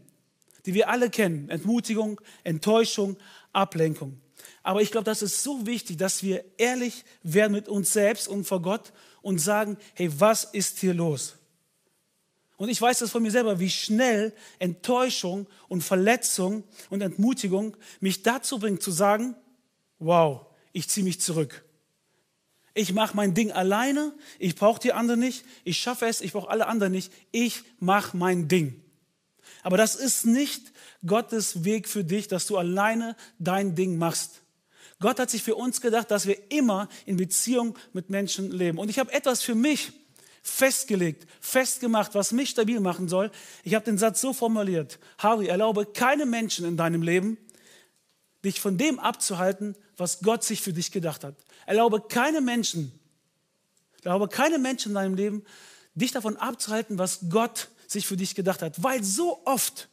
Die 0.66 0.74
wir 0.74 0.88
alle 0.88 1.10
kennen. 1.10 1.48
Entmutigung, 1.48 2.20
Enttäuschung, 2.44 3.16
Ablenkung. 3.52 4.20
Aber 4.62 4.82
ich 4.82 4.90
glaube, 4.90 5.04
das 5.04 5.22
ist 5.22 5.42
so 5.42 5.64
wichtig, 5.64 5.96
dass 5.96 6.22
wir 6.22 6.44
ehrlich 6.58 7.04
werden 7.22 7.52
mit 7.52 7.68
uns 7.68 7.92
selbst 7.92 8.28
und 8.28 8.44
vor 8.44 8.62
Gott 8.62 8.92
und 9.22 9.38
sagen, 9.38 9.78
hey, 9.94 10.10
was 10.18 10.44
ist 10.44 10.78
hier 10.80 10.92
los? 10.92 11.36
Und 12.56 12.68
ich 12.68 12.80
weiß 12.80 13.00
das 13.00 13.10
von 13.10 13.22
mir 13.22 13.30
selber, 13.30 13.60
wie 13.60 13.70
schnell 13.70 14.32
Enttäuschung 14.58 15.46
und 15.68 15.82
Verletzung 15.82 16.64
und 16.90 17.02
Entmutigung 17.02 17.76
mich 18.00 18.22
dazu 18.22 18.58
bringt 18.58 18.82
zu 18.82 18.90
sagen, 18.90 19.36
wow, 19.98 20.46
ich 20.76 20.88
ziehe 20.90 21.04
mich 21.04 21.22
zurück. 21.22 21.64
Ich 22.74 22.92
mache 22.92 23.16
mein 23.16 23.32
Ding 23.32 23.50
alleine, 23.50 24.12
ich 24.38 24.56
brauche 24.56 24.78
die 24.78 24.92
anderen 24.92 25.20
nicht, 25.20 25.42
ich 25.64 25.78
schaffe 25.78 26.04
es, 26.04 26.20
ich 26.20 26.32
brauche 26.32 26.50
alle 26.50 26.66
anderen 26.66 26.92
nicht, 26.92 27.10
ich 27.32 27.62
mache 27.78 28.14
mein 28.14 28.46
Ding. 28.46 28.84
Aber 29.62 29.78
das 29.78 29.94
ist 29.94 30.26
nicht 30.26 30.72
Gottes 31.06 31.64
Weg 31.64 31.88
für 31.88 32.04
dich, 32.04 32.28
dass 32.28 32.46
du 32.46 32.58
alleine 32.58 33.16
dein 33.38 33.74
Ding 33.74 33.96
machst. 33.96 34.42
Gott 35.00 35.18
hat 35.18 35.30
sich 35.30 35.42
für 35.42 35.54
uns 35.54 35.80
gedacht, 35.80 36.10
dass 36.10 36.26
wir 36.26 36.36
immer 36.50 36.90
in 37.06 37.16
Beziehung 37.16 37.78
mit 37.94 38.10
Menschen 38.10 38.50
leben. 38.50 38.76
Und 38.76 38.90
ich 38.90 38.98
habe 38.98 39.10
etwas 39.14 39.42
für 39.42 39.54
mich 39.54 39.92
festgelegt, 40.42 41.26
festgemacht, 41.40 42.14
was 42.14 42.32
mich 42.32 42.50
stabil 42.50 42.80
machen 42.80 43.08
soll. 43.08 43.30
Ich 43.64 43.74
habe 43.74 43.86
den 43.86 43.96
Satz 43.96 44.20
so 44.20 44.34
formuliert, 44.34 44.98
Harry, 45.16 45.46
erlaube 45.46 45.86
keine 45.86 46.26
Menschen 46.26 46.66
in 46.66 46.76
deinem 46.76 47.00
Leben, 47.00 47.38
dich 48.44 48.60
von 48.60 48.76
dem 48.76 48.98
abzuhalten, 48.98 49.74
was 49.96 50.20
Gott 50.20 50.44
sich 50.44 50.60
für 50.60 50.72
dich 50.72 50.92
gedacht 50.92 51.24
hat. 51.24 51.34
Erlaube 51.66 52.00
keine 52.00 52.40
Menschen, 52.40 52.92
erlaube 54.02 54.28
keine 54.28 54.58
Menschen 54.58 54.90
in 54.90 54.94
deinem 54.94 55.14
Leben, 55.14 55.44
dich 55.94 56.12
davon 56.12 56.36
abzuhalten, 56.36 56.98
was 56.98 57.20
Gott 57.30 57.68
sich 57.86 58.06
für 58.06 58.16
dich 58.16 58.34
gedacht 58.34 58.62
hat. 58.62 58.82
Weil 58.82 59.02
so 59.02 59.40
oft 59.44 59.88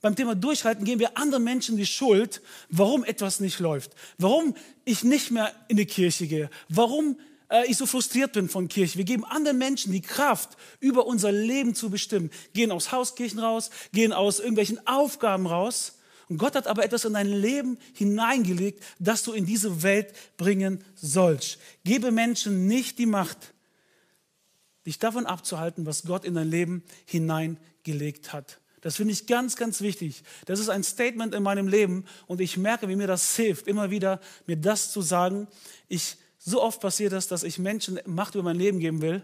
beim 0.00 0.14
Thema 0.14 0.34
Durchhalten 0.34 0.84
geben 0.84 1.00
wir 1.00 1.18
anderen 1.18 1.44
Menschen 1.44 1.76
die 1.76 1.86
Schuld, 1.86 2.40
warum 2.68 3.04
etwas 3.04 3.40
nicht 3.40 3.58
läuft, 3.58 3.92
warum 4.16 4.54
ich 4.84 5.02
nicht 5.02 5.30
mehr 5.30 5.52
in 5.66 5.76
die 5.76 5.86
Kirche 5.86 6.26
gehe, 6.26 6.50
warum 6.68 7.18
äh, 7.50 7.66
ich 7.66 7.76
so 7.76 7.86
frustriert 7.86 8.32
bin 8.32 8.48
von 8.48 8.68
Kirche. 8.68 8.98
Wir 8.98 9.04
geben 9.04 9.24
anderen 9.24 9.58
Menschen 9.58 9.92
die 9.92 10.00
Kraft, 10.00 10.56
über 10.80 11.06
unser 11.06 11.32
Leben 11.32 11.74
zu 11.74 11.90
bestimmen. 11.90 12.30
Gehen 12.52 12.70
aus 12.70 12.92
Hauskirchen 12.92 13.40
raus, 13.40 13.70
gehen 13.92 14.12
aus 14.12 14.38
irgendwelchen 14.38 14.86
Aufgaben 14.86 15.46
raus 15.46 15.97
und 16.28 16.38
Gott 16.38 16.54
hat 16.54 16.66
aber 16.66 16.84
etwas 16.84 17.04
in 17.04 17.14
dein 17.14 17.28
Leben 17.28 17.78
hineingelegt, 17.94 18.84
das 18.98 19.22
du 19.22 19.32
in 19.32 19.46
diese 19.46 19.82
Welt 19.82 20.12
bringen 20.36 20.84
sollst. 20.94 21.58
Gebe 21.84 22.10
Menschen 22.10 22.66
nicht 22.66 22.98
die 22.98 23.06
Macht, 23.06 23.54
dich 24.84 24.98
davon 24.98 25.26
abzuhalten, 25.26 25.86
was 25.86 26.02
Gott 26.02 26.24
in 26.24 26.34
dein 26.34 26.48
Leben 26.48 26.82
hineingelegt 27.06 28.32
hat. 28.32 28.60
Das 28.80 28.96
finde 28.96 29.12
ich 29.12 29.26
ganz, 29.26 29.56
ganz 29.56 29.80
wichtig. 29.80 30.22
Das 30.46 30.60
ist 30.60 30.68
ein 30.68 30.84
Statement 30.84 31.34
in 31.34 31.42
meinem 31.42 31.66
Leben 31.66 32.04
und 32.26 32.40
ich 32.40 32.56
merke, 32.56 32.88
wie 32.88 32.96
mir 32.96 33.06
das 33.06 33.34
hilft, 33.34 33.66
immer 33.66 33.90
wieder 33.90 34.20
mir 34.46 34.56
das 34.56 34.92
zu 34.92 35.02
sagen. 35.02 35.48
Ich, 35.88 36.16
so 36.38 36.62
oft 36.62 36.80
passiert 36.80 37.12
das, 37.12 37.26
dass 37.26 37.42
ich 37.42 37.58
Menschen 37.58 37.98
Macht 38.06 38.34
über 38.34 38.44
mein 38.44 38.56
Leben 38.56 38.78
geben 38.78 39.02
will, 39.02 39.22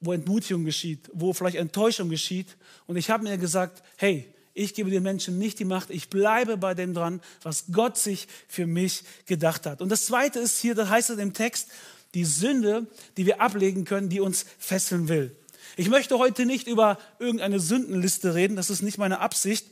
wo 0.00 0.12
Entmutigung 0.12 0.64
geschieht, 0.64 1.10
wo 1.12 1.32
vielleicht 1.32 1.56
Enttäuschung 1.56 2.08
geschieht. 2.08 2.56
Und 2.86 2.96
ich 2.96 3.10
habe 3.10 3.24
mir 3.24 3.36
gesagt, 3.36 3.82
hey, 3.96 4.32
Ich 4.58 4.74
gebe 4.74 4.90
den 4.90 5.04
Menschen 5.04 5.38
nicht 5.38 5.60
die 5.60 5.64
Macht. 5.64 5.90
Ich 5.90 6.10
bleibe 6.10 6.56
bei 6.56 6.74
dem 6.74 6.92
dran, 6.92 7.20
was 7.42 7.66
Gott 7.72 7.96
sich 7.96 8.26
für 8.48 8.66
mich 8.66 9.04
gedacht 9.26 9.66
hat. 9.66 9.80
Und 9.80 9.88
das 9.88 10.06
Zweite 10.06 10.40
ist 10.40 10.58
hier, 10.58 10.74
das 10.74 10.88
heißt 10.88 11.10
es 11.10 11.18
im 11.18 11.32
Text, 11.32 11.68
die 12.14 12.24
Sünde, 12.24 12.88
die 13.16 13.24
wir 13.24 13.40
ablegen 13.40 13.84
können, 13.84 14.08
die 14.08 14.18
uns 14.18 14.46
fesseln 14.58 15.08
will. 15.08 15.36
Ich 15.76 15.88
möchte 15.88 16.18
heute 16.18 16.44
nicht 16.44 16.66
über 16.66 16.98
irgendeine 17.20 17.60
Sündenliste 17.60 18.34
reden, 18.34 18.56
das 18.56 18.68
ist 18.68 18.82
nicht 18.82 18.98
meine 18.98 19.20
Absicht. 19.20 19.64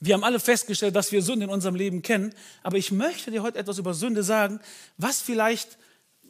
Wir 0.00 0.14
haben 0.14 0.24
alle 0.24 0.40
festgestellt, 0.40 0.96
dass 0.96 1.12
wir 1.12 1.22
Sünde 1.22 1.44
in 1.44 1.50
unserem 1.50 1.76
Leben 1.76 2.02
kennen, 2.02 2.34
aber 2.64 2.76
ich 2.76 2.90
möchte 2.90 3.30
dir 3.30 3.44
heute 3.44 3.58
etwas 3.58 3.78
über 3.78 3.94
Sünde 3.94 4.24
sagen, 4.24 4.58
was 4.96 5.22
vielleicht 5.22 5.78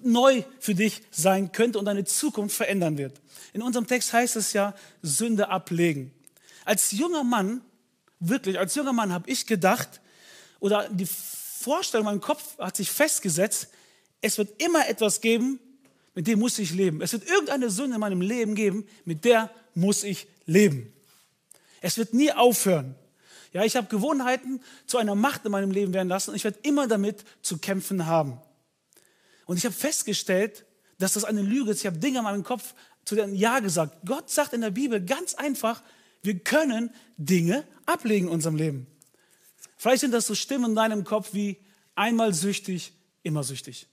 neu 0.03 0.43
für 0.61 0.75
dich 0.75 1.01
sein 1.11 1.53
könnte 1.53 1.79
und 1.79 1.87
deine 1.87 2.05
Zukunft 2.05 2.55
verändern 2.55 2.99
wird. 2.99 3.19
In 3.55 3.63
unserem 3.63 3.87
Text 3.87 4.13
heißt 4.13 4.37
es 4.37 4.53
ja, 4.53 4.75
Sünde 5.01 5.49
ablegen. 5.49 6.13
Als 6.65 6.93
junger 6.93 7.25
Mann, 7.25 7.63
wirklich, 8.21 8.59
als 8.59 8.75
junger 8.75 8.93
Mann 8.93 9.13
habe 9.13 9.29
ich 9.31 9.47
gedacht, 9.47 10.01
oder 10.61 10.89
die 10.89 11.07
Vorstellung 11.07 12.07
in 12.07 12.13
meinem 12.13 12.21
Kopf 12.21 12.59
hat 12.59 12.77
sich 12.77 12.91
festgesetzt, 12.91 13.69
es 14.21 14.39
wird 14.39 14.63
immer 14.63 14.89
etwas 14.89 15.21
geben, 15.21 15.59
mit 16.15 16.27
dem 16.27 16.39
muss 16.39 16.59
ich 16.59 16.73
leben. 16.73 17.03
Es 17.03 17.13
wird 17.13 17.29
irgendeine 17.29 17.71
Sünde 17.71 17.97
in 17.97 18.01
meinem 18.01 18.21
Leben 18.21 18.55
geben, 18.55 18.87
mit 19.05 19.25
der 19.25 19.51
muss 19.75 20.05
ich 20.05 20.27
leben. 20.47 20.93
Es 21.81 21.99
wird 21.99 22.15
nie 22.15 22.33
aufhören. 22.33 22.95
Ja, 23.53 23.65
ich 23.65 23.77
habe 23.77 23.87
Gewohnheiten 23.89 24.61
zu 24.87 24.99
einer 24.99 25.15
Macht 25.15 25.45
in 25.45 25.53
meinem 25.53 25.71
Leben 25.71 25.93
werden 25.93 26.09
lassen 26.09 26.31
und 26.31 26.37
ich 26.37 26.45
werde 26.45 26.59
immer 26.63 26.89
damit 26.89 27.25
zu 27.43 27.59
kämpfen 27.59 28.07
haben. 28.07 28.41
Und 29.47 29.59
ich 29.59 29.65
habe 29.65 29.75
festgestellt, 29.75 30.65
dass 30.99 31.13
das 31.13 31.25
eine 31.25 31.43
Lüge 31.43 31.71
ist. 31.71 31.81
Ich 31.81 31.87
habe 31.87 31.99
Dinge 31.99 32.19
in 32.19 32.25
meinem 32.25 32.45
Kopf 32.45 32.75
zu 33.05 33.15
dem 33.15 33.35
Ja 33.35 33.61
gesagt. 33.61 33.99
Gott 34.07 34.31
sagt 34.31 34.55
in 34.55 34.61
der 34.61 34.71
Bibel 34.71 35.05
ganz 35.05 35.35
einfach, 35.35 35.83
wir 36.25 36.39
können 36.39 36.91
Dinge 37.17 37.65
ablegen 37.87 38.27
in 38.27 38.33
unserem 38.33 38.57
Leben. 38.57 38.87
Vielleicht 39.77 40.01
sind 40.01 40.13
das 40.13 40.27
so 40.27 40.35
Stimmen 40.35 40.71
in 40.71 40.75
deinem 40.75 41.05
Kopf 41.05 41.31
wie 41.33 41.59
einmal 41.95 42.33
süchtig, 42.33 42.95
immer 43.23 43.45
süchtig. 43.45 43.87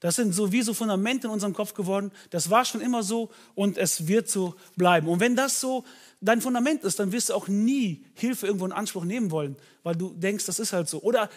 Das 0.00 0.16
sind 0.16 0.32
so 0.32 0.50
wie 0.50 0.62
so 0.62 0.74
Fundamente 0.74 1.28
in 1.28 1.32
unserem 1.32 1.54
Kopf 1.54 1.74
geworden. 1.74 2.10
Das 2.30 2.50
war 2.50 2.64
schon 2.64 2.80
immer 2.80 3.02
so 3.02 3.30
und 3.54 3.78
es 3.78 4.08
wird 4.08 4.28
so 4.28 4.56
bleiben. 4.76 5.06
Und 5.06 5.20
wenn 5.20 5.36
das 5.36 5.60
so 5.60 5.84
dein 6.20 6.40
Fundament 6.40 6.82
ist, 6.82 6.98
dann 6.98 7.12
wirst 7.12 7.30
du 7.30 7.34
auch 7.34 7.46
nie 7.48 8.04
Hilfe 8.14 8.46
irgendwo 8.46 8.66
in 8.66 8.72
Anspruch 8.72 9.04
nehmen 9.04 9.30
wollen, 9.30 9.56
weil 9.84 9.94
du 9.94 10.12
denkst, 10.12 10.44
das 10.44 10.58
ist 10.58 10.72
halt 10.72 10.88
so. 10.88 11.00
Oder 11.02 11.30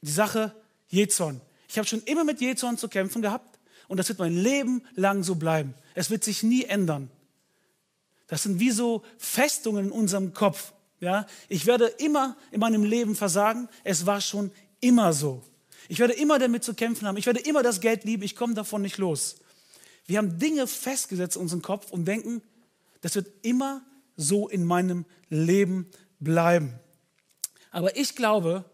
die 0.00 0.12
Sache 0.12 0.54
Jezorn. 0.86 1.40
Ich 1.68 1.76
habe 1.76 1.88
schon 1.88 2.02
immer 2.04 2.24
mit 2.24 2.40
Jezorn 2.40 2.78
zu 2.78 2.88
kämpfen 2.88 3.20
gehabt 3.20 3.58
und 3.88 3.98
das 3.98 4.08
wird 4.08 4.20
mein 4.20 4.36
Leben 4.36 4.82
lang 4.94 5.24
so 5.24 5.34
bleiben. 5.34 5.74
Es 5.94 6.08
wird 6.08 6.22
sich 6.22 6.42
nie 6.42 6.64
ändern. 6.64 7.10
Das 8.28 8.44
sind 8.44 8.60
wie 8.60 8.70
so 8.70 9.02
Festungen 9.18 9.86
in 9.86 9.90
unserem 9.90 10.32
Kopf. 10.32 10.72
Ja, 11.00 11.26
ich 11.48 11.66
werde 11.66 11.86
immer 11.86 12.36
in 12.50 12.60
meinem 12.60 12.84
Leben 12.84 13.14
versagen. 13.16 13.68
Es 13.84 14.06
war 14.06 14.20
schon 14.20 14.50
immer 14.80 15.12
so. 15.12 15.42
Ich 15.88 15.98
werde 15.98 16.12
immer 16.14 16.38
damit 16.38 16.64
zu 16.64 16.74
kämpfen 16.74 17.06
haben. 17.06 17.16
Ich 17.16 17.26
werde 17.26 17.40
immer 17.40 17.62
das 17.62 17.80
Geld 17.80 18.04
lieben. 18.04 18.22
Ich 18.22 18.36
komme 18.36 18.54
davon 18.54 18.82
nicht 18.82 18.98
los. 18.98 19.36
Wir 20.06 20.18
haben 20.18 20.38
Dinge 20.38 20.66
festgesetzt 20.66 21.36
in 21.36 21.42
unserem 21.42 21.62
Kopf 21.62 21.90
und 21.90 22.04
denken, 22.06 22.42
das 23.00 23.14
wird 23.14 23.28
immer 23.42 23.82
so 24.16 24.48
in 24.48 24.64
meinem 24.64 25.06
Leben 25.28 25.90
bleiben. 26.18 26.78
Aber 27.70 27.96
ich 27.96 28.16
glaube, 28.16 28.64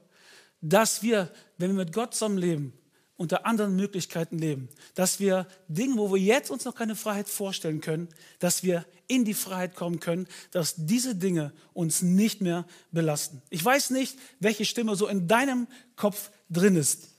dass 0.60 1.02
wir, 1.02 1.30
wenn 1.58 1.70
wir 1.70 1.84
mit 1.84 1.92
Gott 1.92 2.14
zusammen 2.14 2.38
leben, 2.38 2.72
unter 3.16 3.46
anderen 3.46 3.76
Möglichkeiten 3.76 4.38
leben, 4.38 4.68
dass 4.94 5.20
wir 5.20 5.46
Dinge, 5.68 5.96
wo 5.96 6.12
wir 6.12 6.20
jetzt 6.20 6.50
uns 6.50 6.64
noch 6.64 6.74
keine 6.74 6.96
Freiheit 6.96 7.28
vorstellen 7.28 7.80
können, 7.80 8.08
dass 8.40 8.62
wir 8.62 8.84
in 9.06 9.24
die 9.24 9.34
Freiheit 9.34 9.76
kommen 9.76 10.00
können, 10.00 10.26
dass 10.50 10.74
diese 10.76 11.14
Dinge 11.14 11.52
uns 11.72 12.02
nicht 12.02 12.40
mehr 12.40 12.66
belasten. 12.90 13.42
Ich 13.50 13.64
weiß 13.64 13.90
nicht, 13.90 14.18
welche 14.40 14.64
Stimme 14.64 14.96
so 14.96 15.06
in 15.06 15.28
deinem 15.28 15.68
Kopf 15.96 16.30
drin 16.50 16.76
ist. 16.76 17.10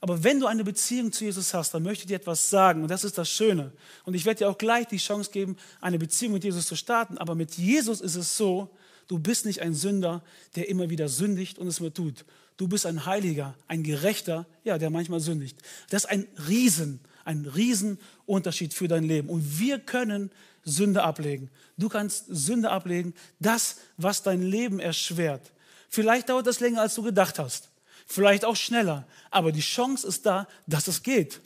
Aber 0.00 0.22
wenn 0.22 0.38
du 0.38 0.46
eine 0.46 0.64
Beziehung 0.64 1.12
zu 1.12 1.24
Jesus 1.24 1.54
hast, 1.54 1.72
dann 1.72 1.82
möchte 1.82 2.02
ich 2.02 2.08
dir 2.08 2.16
etwas 2.16 2.50
sagen. 2.50 2.82
Und 2.82 2.90
das 2.90 3.04
ist 3.04 3.16
das 3.16 3.30
Schöne. 3.30 3.72
Und 4.04 4.12
ich 4.12 4.26
werde 4.26 4.40
dir 4.40 4.50
auch 4.50 4.58
gleich 4.58 4.86
die 4.86 4.98
Chance 4.98 5.30
geben, 5.30 5.56
eine 5.80 5.98
Beziehung 5.98 6.34
mit 6.34 6.44
Jesus 6.44 6.66
zu 6.66 6.76
starten. 6.76 7.16
Aber 7.16 7.34
mit 7.34 7.54
Jesus 7.54 8.02
ist 8.02 8.14
es 8.14 8.36
so, 8.36 8.68
du 9.08 9.18
bist 9.18 9.46
nicht 9.46 9.62
ein 9.62 9.72
Sünder, 9.72 10.22
der 10.56 10.68
immer 10.68 10.90
wieder 10.90 11.08
sündigt 11.08 11.58
und 11.58 11.68
es 11.68 11.80
mir 11.80 11.92
tut. 11.92 12.26
Du 12.56 12.68
bist 12.68 12.86
ein 12.86 13.04
Heiliger, 13.04 13.56
ein 13.66 13.82
Gerechter, 13.82 14.46
ja, 14.62 14.78
der 14.78 14.90
manchmal 14.90 15.20
sündigt. 15.20 15.58
Das 15.90 16.04
ist 16.04 16.10
ein 16.10 16.26
Riesen, 16.48 17.00
ein 17.24 17.46
Riesenunterschied 17.46 18.74
für 18.74 18.86
dein 18.86 19.04
Leben. 19.04 19.28
Und 19.28 19.58
wir 19.58 19.80
können 19.80 20.30
Sünde 20.64 21.02
ablegen. 21.02 21.50
Du 21.76 21.88
kannst 21.88 22.26
Sünde 22.28 22.70
ablegen, 22.70 23.14
das, 23.40 23.78
was 23.96 24.22
dein 24.22 24.42
Leben 24.42 24.78
erschwert. 24.78 25.52
Vielleicht 25.88 26.28
dauert 26.28 26.46
das 26.46 26.60
länger, 26.60 26.80
als 26.80 26.94
du 26.94 27.02
gedacht 27.02 27.38
hast. 27.38 27.70
Vielleicht 28.06 28.44
auch 28.44 28.56
schneller. 28.56 29.06
Aber 29.30 29.50
die 29.52 29.60
Chance 29.60 30.06
ist 30.06 30.26
da, 30.26 30.46
dass 30.66 30.88
es 30.88 31.02
geht. 31.02 31.40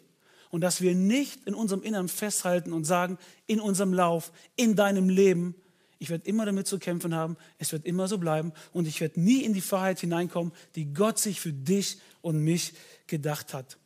Und 0.51 0.63
dass 0.63 0.81
wir 0.81 0.95
nicht 0.95 1.47
in 1.47 1.55
unserem 1.55 1.83
Innern 1.83 2.09
festhalten 2.09 2.73
und 2.73 2.85
sagen, 2.85 3.19
in 3.47 3.61
unserem 3.61 3.93
Lauf, 3.93 4.33
in 4.57 4.77
deinem 4.77 5.09
Leben, 5.09 5.55
ich 5.99 6.11
werde 6.11 6.27
immer 6.27 6.47
damit 6.47 6.67
zu 6.67 6.79
kämpfen 6.79 7.15
haben, 7.15 7.37
es 7.59 7.73
wird 7.73 7.85
immer 7.85 8.07
so 8.07 8.19
bleiben 8.19 8.53
und 8.73 8.87
ich 8.87 9.01
werde 9.01 9.21
nie 9.21 9.43
in 9.43 9.53
die 9.53 9.61
Freiheit 9.61 9.99
hineinkommen, 10.01 10.53
die 10.77 10.93
Gott 10.93 11.19
sich 11.19 11.41
für 11.41 11.53
dich 11.53 11.99
und 12.23 12.39
mich 12.39 12.75
gedacht 13.07 13.53
hat. 13.53 13.79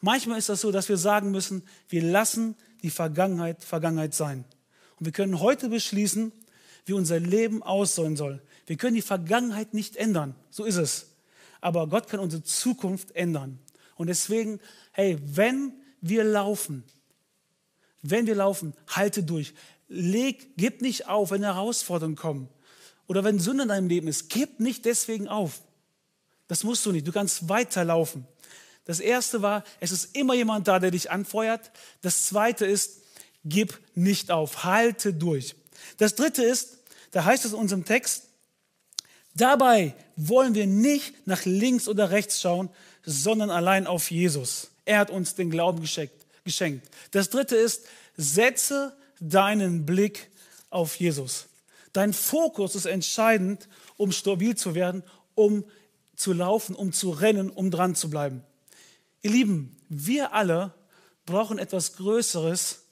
Manchmal 0.00 0.38
ist 0.38 0.48
das 0.48 0.60
so, 0.60 0.72
dass 0.72 0.88
wir 0.88 0.96
sagen 0.96 1.30
müssen, 1.30 1.62
wir 1.88 2.02
lassen 2.02 2.56
die 2.82 2.90
Vergangenheit 2.90 3.64
Vergangenheit 3.64 4.14
sein. 4.14 4.44
Und 4.98 5.06
wir 5.06 5.12
können 5.12 5.40
heute 5.40 5.68
beschließen, 5.68 6.32
wie 6.84 6.92
unser 6.92 7.20
Leben 7.20 7.62
aussehen 7.62 8.16
soll. 8.16 8.42
Wir 8.66 8.76
können 8.76 8.94
die 8.94 9.02
Vergangenheit 9.02 9.74
nicht 9.74 9.96
ändern, 9.96 10.34
so 10.50 10.64
ist 10.64 10.76
es. 10.76 11.06
Aber 11.60 11.88
Gott 11.88 12.08
kann 12.08 12.20
unsere 12.20 12.42
Zukunft 12.42 13.14
ändern. 13.14 13.58
Und 13.96 14.08
deswegen, 14.08 14.60
hey, 14.92 15.18
wenn 15.24 15.72
wir 16.00 16.24
laufen, 16.24 16.84
wenn 18.02 18.26
wir 18.26 18.34
laufen, 18.34 18.74
halte 18.88 19.22
durch. 19.22 19.54
Leg, 19.88 20.56
gib 20.56 20.82
nicht 20.82 21.08
auf, 21.08 21.30
wenn 21.30 21.42
Herausforderungen 21.42 22.16
kommen. 22.16 22.48
Oder 23.06 23.22
wenn 23.24 23.38
Sünde 23.38 23.64
in 23.64 23.68
deinem 23.68 23.88
Leben 23.88 24.08
ist, 24.08 24.28
gib 24.30 24.60
nicht 24.60 24.84
deswegen 24.84 25.28
auf. 25.28 25.60
Das 26.48 26.64
musst 26.64 26.84
du 26.86 26.92
nicht. 26.92 27.06
Du 27.06 27.12
kannst 27.12 27.48
weiterlaufen. 27.48 28.26
Das 28.84 29.00
erste 29.00 29.42
war, 29.42 29.64
es 29.80 29.90
ist 29.90 30.16
immer 30.16 30.34
jemand 30.34 30.68
da, 30.68 30.78
der 30.78 30.90
dich 30.92 31.10
anfeuert. 31.10 31.70
Das 32.02 32.24
zweite 32.26 32.66
ist, 32.66 33.02
gib 33.44 33.78
nicht 33.94 34.30
auf. 34.30 34.64
Halte 34.64 35.12
durch. 35.12 35.56
Das 35.98 36.14
dritte 36.14 36.42
ist, 36.42 36.78
da 37.10 37.24
heißt 37.24 37.44
es 37.44 37.52
in 37.52 37.58
unserem 37.58 37.84
Text, 37.84 38.24
dabei 39.34 39.94
wollen 40.16 40.54
wir 40.54 40.66
nicht 40.66 41.26
nach 41.26 41.44
links 41.44 41.88
oder 41.88 42.10
rechts 42.10 42.40
schauen, 42.40 42.70
sondern 43.04 43.50
allein 43.50 43.86
auf 43.86 44.10
Jesus. 44.10 44.70
Er 44.84 44.98
hat 44.98 45.10
uns 45.10 45.34
den 45.34 45.50
Glauben 45.50 45.80
geschenkt. 45.80 46.90
Das 47.10 47.30
dritte 47.30 47.56
ist, 47.56 47.86
setze 48.16 48.96
deinen 49.20 49.86
Blick 49.86 50.30
auf 50.70 50.96
Jesus. 50.96 51.46
Dein 51.92 52.12
Fokus 52.12 52.74
ist 52.74 52.86
entscheidend, 52.86 53.68
um 53.96 54.12
stabil 54.12 54.56
zu 54.56 54.74
werden, 54.74 55.02
um 55.34 55.64
zu 56.14 56.32
laufen, 56.32 56.74
um 56.74 56.92
zu 56.92 57.10
rennen, 57.10 57.50
um 57.50 57.70
dran 57.70 57.94
zu 57.94 58.10
bleiben. 58.10 58.42
Ihr 59.22 59.30
Lieben, 59.30 59.76
wir 59.88 60.34
alle 60.34 60.74
brauchen 61.24 61.58
etwas 61.58 61.96
Größeres, 61.96 62.84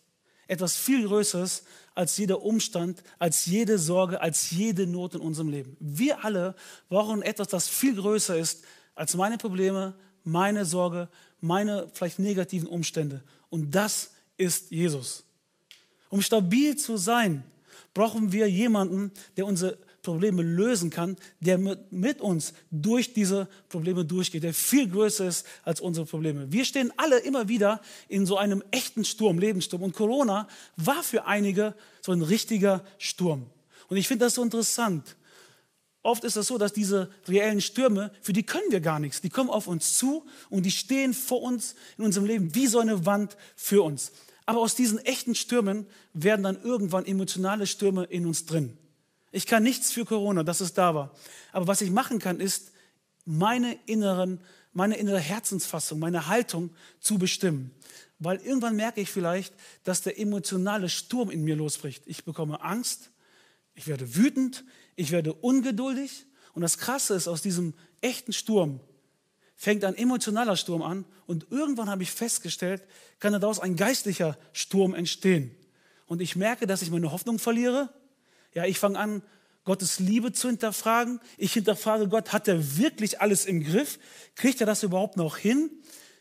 etwas 0.46 0.76
viel 0.76 1.06
Größeres 1.06 1.64
als 1.94 2.16
jeder 2.16 2.42
Umstand, 2.42 3.02
als 3.18 3.46
jede 3.46 3.78
Sorge, 3.78 4.20
als 4.20 4.50
jede 4.50 4.86
Not 4.86 5.14
in 5.14 5.20
unserem 5.20 5.48
Leben. 5.48 5.76
Wir 5.80 6.24
alle 6.24 6.54
brauchen 6.88 7.22
etwas, 7.22 7.48
das 7.48 7.68
viel 7.68 7.94
größer 7.94 8.36
ist 8.36 8.64
als 8.94 9.14
meine 9.14 9.38
Probleme, 9.38 9.94
meine 10.24 10.64
Sorge, 10.64 11.08
meine 11.40 11.88
vielleicht 11.92 12.18
negativen 12.18 12.68
Umstände. 12.68 13.22
Und 13.50 13.74
das 13.74 14.10
ist 14.36 14.70
Jesus. 14.70 15.24
Um 16.14 16.22
stabil 16.22 16.76
zu 16.76 16.96
sein, 16.96 17.42
brauchen 17.92 18.30
wir 18.30 18.48
jemanden, 18.48 19.10
der 19.36 19.46
unsere 19.46 19.76
Probleme 20.00 20.42
lösen 20.42 20.88
kann, 20.88 21.16
der 21.40 21.58
mit, 21.58 22.20
uns 22.20 22.52
durch 22.70 23.14
diese 23.14 23.48
Probleme 23.68 24.04
durchgeht, 24.04 24.44
der 24.44 24.54
viel 24.54 24.88
größer 24.88 25.26
ist 25.26 25.44
als 25.64 25.80
unsere 25.80 26.06
Probleme. 26.06 26.52
Wir 26.52 26.64
stehen 26.64 26.92
alle 26.98 27.18
immer 27.18 27.48
wieder 27.48 27.80
in 28.06 28.26
so 28.26 28.36
einem 28.36 28.62
echten 28.70 29.04
Sturm, 29.04 29.40
Lebenssturm. 29.40 29.82
Und 29.82 29.96
Corona 29.96 30.46
war 30.76 31.02
für 31.02 31.26
einige 31.26 31.74
so 32.00 32.12
ein 32.12 32.22
richtiger 32.22 32.84
Sturm. 32.98 33.46
Und 33.88 33.96
ich 33.96 34.06
finde 34.06 34.26
das 34.26 34.34
so 34.34 34.44
interessant. 34.44 35.16
Oft 36.04 36.22
ist 36.22 36.36
es 36.36 36.46
so, 36.46 36.58
dass 36.58 36.72
diese 36.72 37.10
reellen 37.26 37.60
Stürme, 37.60 38.12
für 38.22 38.32
die 38.32 38.44
können 38.44 38.70
wir 38.70 38.80
gar 38.80 39.00
nichts. 39.00 39.20
Die 39.20 39.30
kommen 39.30 39.50
auf 39.50 39.66
uns 39.66 39.98
zu 39.98 40.24
und 40.48 40.62
die 40.62 40.70
stehen 40.70 41.12
vor 41.12 41.42
uns 41.42 41.74
in 41.98 42.04
unserem 42.04 42.26
Leben 42.26 42.54
wie 42.54 42.68
so 42.68 42.78
eine 42.78 43.04
Wand 43.04 43.36
für 43.56 43.82
uns. 43.82 44.12
Aber 44.46 44.60
aus 44.60 44.74
diesen 44.74 44.98
echten 44.98 45.34
Stürmen 45.34 45.86
werden 46.12 46.42
dann 46.42 46.60
irgendwann 46.62 47.06
emotionale 47.06 47.66
Stürme 47.66 48.04
in 48.04 48.26
uns 48.26 48.44
drin. 48.44 48.76
Ich 49.32 49.46
kann 49.46 49.62
nichts 49.62 49.90
für 49.90 50.04
Corona, 50.04 50.42
dass 50.42 50.60
es 50.60 50.74
da 50.74 50.94
war. 50.94 51.14
Aber 51.52 51.66
was 51.66 51.80
ich 51.80 51.90
machen 51.90 52.18
kann, 52.18 52.40
ist, 52.40 52.72
meine, 53.24 53.76
inneren, 53.86 54.40
meine 54.72 54.96
innere 54.96 55.18
Herzensfassung, 55.18 55.98
meine 55.98 56.28
Haltung 56.28 56.70
zu 57.00 57.18
bestimmen. 57.18 57.70
Weil 58.18 58.38
irgendwann 58.38 58.76
merke 58.76 59.00
ich 59.00 59.10
vielleicht, 59.10 59.54
dass 59.82 60.02
der 60.02 60.18
emotionale 60.18 60.88
Sturm 60.88 61.30
in 61.30 61.42
mir 61.42 61.56
losbricht. 61.56 62.04
Ich 62.06 62.24
bekomme 62.24 62.60
Angst, 62.62 63.10
ich 63.74 63.86
werde 63.86 64.14
wütend, 64.14 64.64
ich 64.94 65.10
werde 65.10 65.32
ungeduldig 65.32 66.26
und 66.52 66.62
das 66.62 66.78
Krasse 66.78 67.14
ist, 67.14 67.26
aus 67.26 67.42
diesem 67.42 67.74
echten 68.00 68.32
Sturm 68.32 68.80
fängt 69.64 69.82
ein 69.84 69.96
emotionaler 69.96 70.56
Sturm 70.56 70.82
an 70.82 71.06
und 71.26 71.46
irgendwann 71.50 71.88
habe 71.88 72.02
ich 72.02 72.10
festgestellt, 72.10 72.82
kann 73.18 73.32
daraus 73.32 73.60
ein 73.60 73.76
geistlicher 73.76 74.36
Sturm 74.52 74.94
entstehen. 74.94 75.56
Und 76.04 76.20
ich 76.20 76.36
merke, 76.36 76.66
dass 76.66 76.82
ich 76.82 76.90
meine 76.90 77.10
Hoffnung 77.10 77.38
verliere. 77.38 77.88
Ja, 78.52 78.66
ich 78.66 78.78
fange 78.78 78.98
an, 78.98 79.22
Gottes 79.64 80.00
Liebe 80.00 80.32
zu 80.32 80.48
hinterfragen. 80.48 81.18
Ich 81.38 81.54
hinterfrage 81.54 82.08
Gott, 82.08 82.34
hat 82.34 82.46
er 82.46 82.76
wirklich 82.76 83.22
alles 83.22 83.46
im 83.46 83.64
Griff? 83.64 83.98
Kriegt 84.34 84.60
er 84.60 84.66
das 84.66 84.82
überhaupt 84.82 85.16
noch 85.16 85.38
hin? 85.38 85.70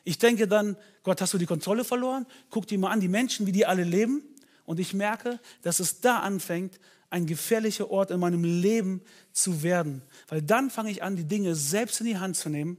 Ich 0.06 0.20
denke 0.20 0.48
dann, 0.48 0.78
Gott, 1.04 1.20
hast 1.20 1.34
du 1.34 1.38
die 1.38 1.46
Kontrolle 1.46 1.84
verloren? 1.84 2.26
Guck 2.50 2.68
dir 2.68 2.80
mal 2.80 2.92
an, 2.92 3.02
die 3.02 3.10
Menschen, 3.10 3.46
wie 3.46 3.52
die 3.52 3.66
alle 3.66 3.84
leben. 3.84 4.24
Und 4.64 4.80
ich 4.80 4.94
merke, 4.94 5.42
dass 5.64 5.82
es 5.82 6.00
da 6.00 6.20
anfängt, 6.20 6.80
ein 7.10 7.26
gefährlicher 7.26 7.92
Ort 7.92 8.10
in 8.10 8.22
meinem 8.22 8.46
Leben 8.46 9.02
zu 9.34 9.64
werden. 9.64 10.02
Weil 10.30 10.42
dann 10.42 10.70
fange 10.70 10.92
ich 10.92 11.04
an, 11.04 11.18
die 11.18 11.26
Dinge 11.26 11.56
selbst 11.56 12.00
in 12.00 12.06
die 12.06 12.18
Hand 12.18 12.38
zu 12.38 12.48
nehmen 12.48 12.78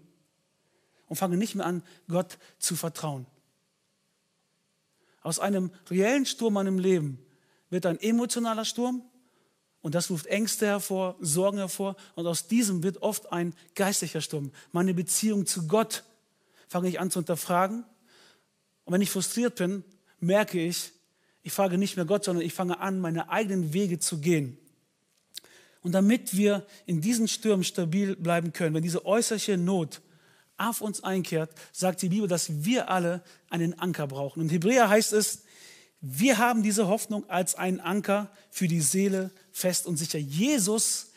und 1.14 1.18
fange 1.18 1.36
nicht 1.36 1.54
mehr 1.54 1.64
an, 1.64 1.84
Gott 2.08 2.38
zu 2.58 2.74
vertrauen. 2.74 3.24
Aus 5.22 5.38
einem 5.38 5.70
reellen 5.88 6.26
Sturm 6.26 6.48
in 6.48 6.54
meinem 6.54 6.78
Leben 6.80 7.24
wird 7.70 7.86
ein 7.86 8.00
emotionaler 8.00 8.64
Sturm 8.64 9.00
und 9.80 9.94
das 9.94 10.10
ruft 10.10 10.26
Ängste 10.26 10.66
hervor, 10.66 11.14
Sorgen 11.20 11.58
hervor 11.58 11.94
und 12.16 12.26
aus 12.26 12.48
diesem 12.48 12.82
wird 12.82 13.00
oft 13.00 13.30
ein 13.32 13.54
geistlicher 13.76 14.20
Sturm. 14.20 14.50
Meine 14.72 14.92
Beziehung 14.92 15.46
zu 15.46 15.68
Gott 15.68 16.02
fange 16.66 16.88
ich 16.88 16.98
an 16.98 17.12
zu 17.12 17.20
hinterfragen 17.20 17.84
und 18.84 18.92
wenn 18.92 19.00
ich 19.00 19.10
frustriert 19.10 19.54
bin, 19.54 19.84
merke 20.18 20.60
ich, 20.60 20.90
ich 21.44 21.52
frage 21.52 21.78
nicht 21.78 21.94
mehr 21.94 22.06
Gott, 22.06 22.24
sondern 22.24 22.44
ich 22.44 22.54
fange 22.54 22.80
an, 22.80 22.98
meine 22.98 23.28
eigenen 23.28 23.72
Wege 23.72 24.00
zu 24.00 24.18
gehen. 24.18 24.58
Und 25.80 25.92
damit 25.92 26.36
wir 26.36 26.66
in 26.86 27.00
diesen 27.00 27.28
Stürmen 27.28 27.62
stabil 27.62 28.16
bleiben 28.16 28.52
können, 28.52 28.74
wenn 28.74 28.82
diese 28.82 29.06
äußerliche 29.06 29.56
Not 29.56 30.00
auf 30.56 30.80
uns 30.80 31.02
einkehrt, 31.02 31.50
sagt 31.72 32.02
die 32.02 32.08
Bibel, 32.08 32.28
dass 32.28 32.64
wir 32.64 32.90
alle 32.90 33.22
einen 33.50 33.78
Anker 33.78 34.06
brauchen. 34.06 34.40
Und 34.40 34.50
Hebräer 34.50 34.88
heißt 34.88 35.12
es, 35.12 35.42
wir 36.00 36.38
haben 36.38 36.62
diese 36.62 36.86
Hoffnung 36.88 37.28
als 37.30 37.54
einen 37.54 37.80
Anker 37.80 38.30
für 38.50 38.68
die 38.68 38.82
Seele 38.82 39.30
fest 39.52 39.86
und 39.86 39.96
sicher. 39.96 40.18
Jesus 40.18 41.12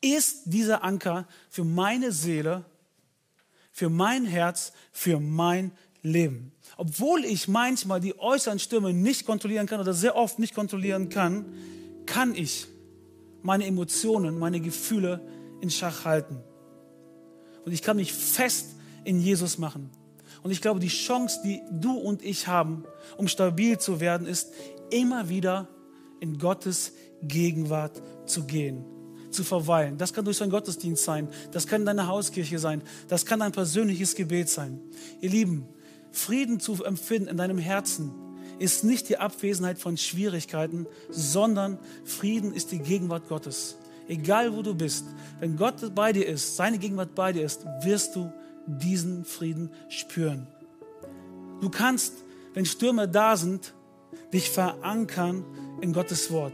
ist 0.00 0.42
dieser 0.46 0.82
Anker 0.82 1.26
für 1.48 1.64
meine 1.64 2.12
Seele, 2.12 2.64
für 3.70 3.88
mein 3.88 4.26
Herz, 4.26 4.72
für 4.92 5.20
mein 5.20 5.72
Leben. 6.02 6.52
Obwohl 6.76 7.24
ich 7.24 7.48
manchmal 7.48 8.00
die 8.00 8.18
äußeren 8.18 8.58
Stürme 8.58 8.92
nicht 8.92 9.24
kontrollieren 9.24 9.66
kann 9.66 9.80
oder 9.80 9.94
sehr 9.94 10.16
oft 10.16 10.38
nicht 10.38 10.54
kontrollieren 10.54 11.08
kann, 11.08 11.46
kann 12.04 12.34
ich 12.34 12.66
meine 13.42 13.66
Emotionen, 13.66 14.38
meine 14.38 14.60
Gefühle 14.60 15.20
in 15.60 15.70
Schach 15.70 16.04
halten. 16.04 16.42
Und 17.64 17.72
ich 17.72 17.82
kann 17.82 17.96
mich 17.96 18.12
fest 18.12 18.73
in 19.04 19.20
Jesus 19.20 19.58
machen. 19.58 19.90
Und 20.42 20.50
ich 20.50 20.60
glaube, 20.60 20.80
die 20.80 20.88
Chance, 20.88 21.40
die 21.44 21.62
du 21.70 21.92
und 21.92 22.22
ich 22.22 22.46
haben, 22.46 22.84
um 23.16 23.28
stabil 23.28 23.78
zu 23.78 24.00
werden, 24.00 24.26
ist 24.26 24.52
immer 24.90 25.28
wieder 25.28 25.68
in 26.20 26.38
Gottes 26.38 26.92
Gegenwart 27.22 28.00
zu 28.26 28.44
gehen, 28.44 28.84
zu 29.30 29.44
verweilen. 29.44 29.96
Das 29.98 30.12
kann 30.12 30.24
durch 30.24 30.36
so 30.36 30.44
einen 30.44 30.50
Gottesdienst 30.50 31.04
sein, 31.04 31.28
das 31.52 31.66
kann 31.66 31.86
deine 31.86 32.06
Hauskirche 32.06 32.58
sein, 32.58 32.82
das 33.08 33.24
kann 33.24 33.42
ein 33.42 33.52
persönliches 33.52 34.14
Gebet 34.14 34.48
sein. 34.48 34.80
Ihr 35.20 35.30
Lieben, 35.30 35.66
Frieden 36.12 36.60
zu 36.60 36.84
empfinden 36.84 37.28
in 37.28 37.36
deinem 37.36 37.58
Herzen 37.58 38.12
ist 38.58 38.84
nicht 38.84 39.08
die 39.08 39.18
Abwesenheit 39.18 39.78
von 39.78 39.96
Schwierigkeiten, 39.96 40.86
sondern 41.10 41.78
Frieden 42.04 42.54
ist 42.54 42.70
die 42.70 42.78
Gegenwart 42.78 43.28
Gottes. 43.28 43.76
Egal 44.06 44.54
wo 44.54 44.62
du 44.62 44.74
bist, 44.74 45.06
wenn 45.40 45.56
Gott 45.56 45.94
bei 45.94 46.12
dir 46.12 46.26
ist, 46.26 46.56
seine 46.56 46.78
Gegenwart 46.78 47.14
bei 47.14 47.32
dir 47.32 47.44
ist, 47.44 47.64
wirst 47.82 48.14
du 48.14 48.30
diesen 48.66 49.24
Frieden 49.24 49.70
spüren. 49.88 50.46
Du 51.60 51.70
kannst, 51.70 52.12
wenn 52.54 52.66
Stürme 52.66 53.08
da 53.08 53.36
sind, 53.36 53.74
dich 54.32 54.50
verankern 54.50 55.44
in 55.80 55.92
Gottes 55.92 56.30
Wort. 56.30 56.52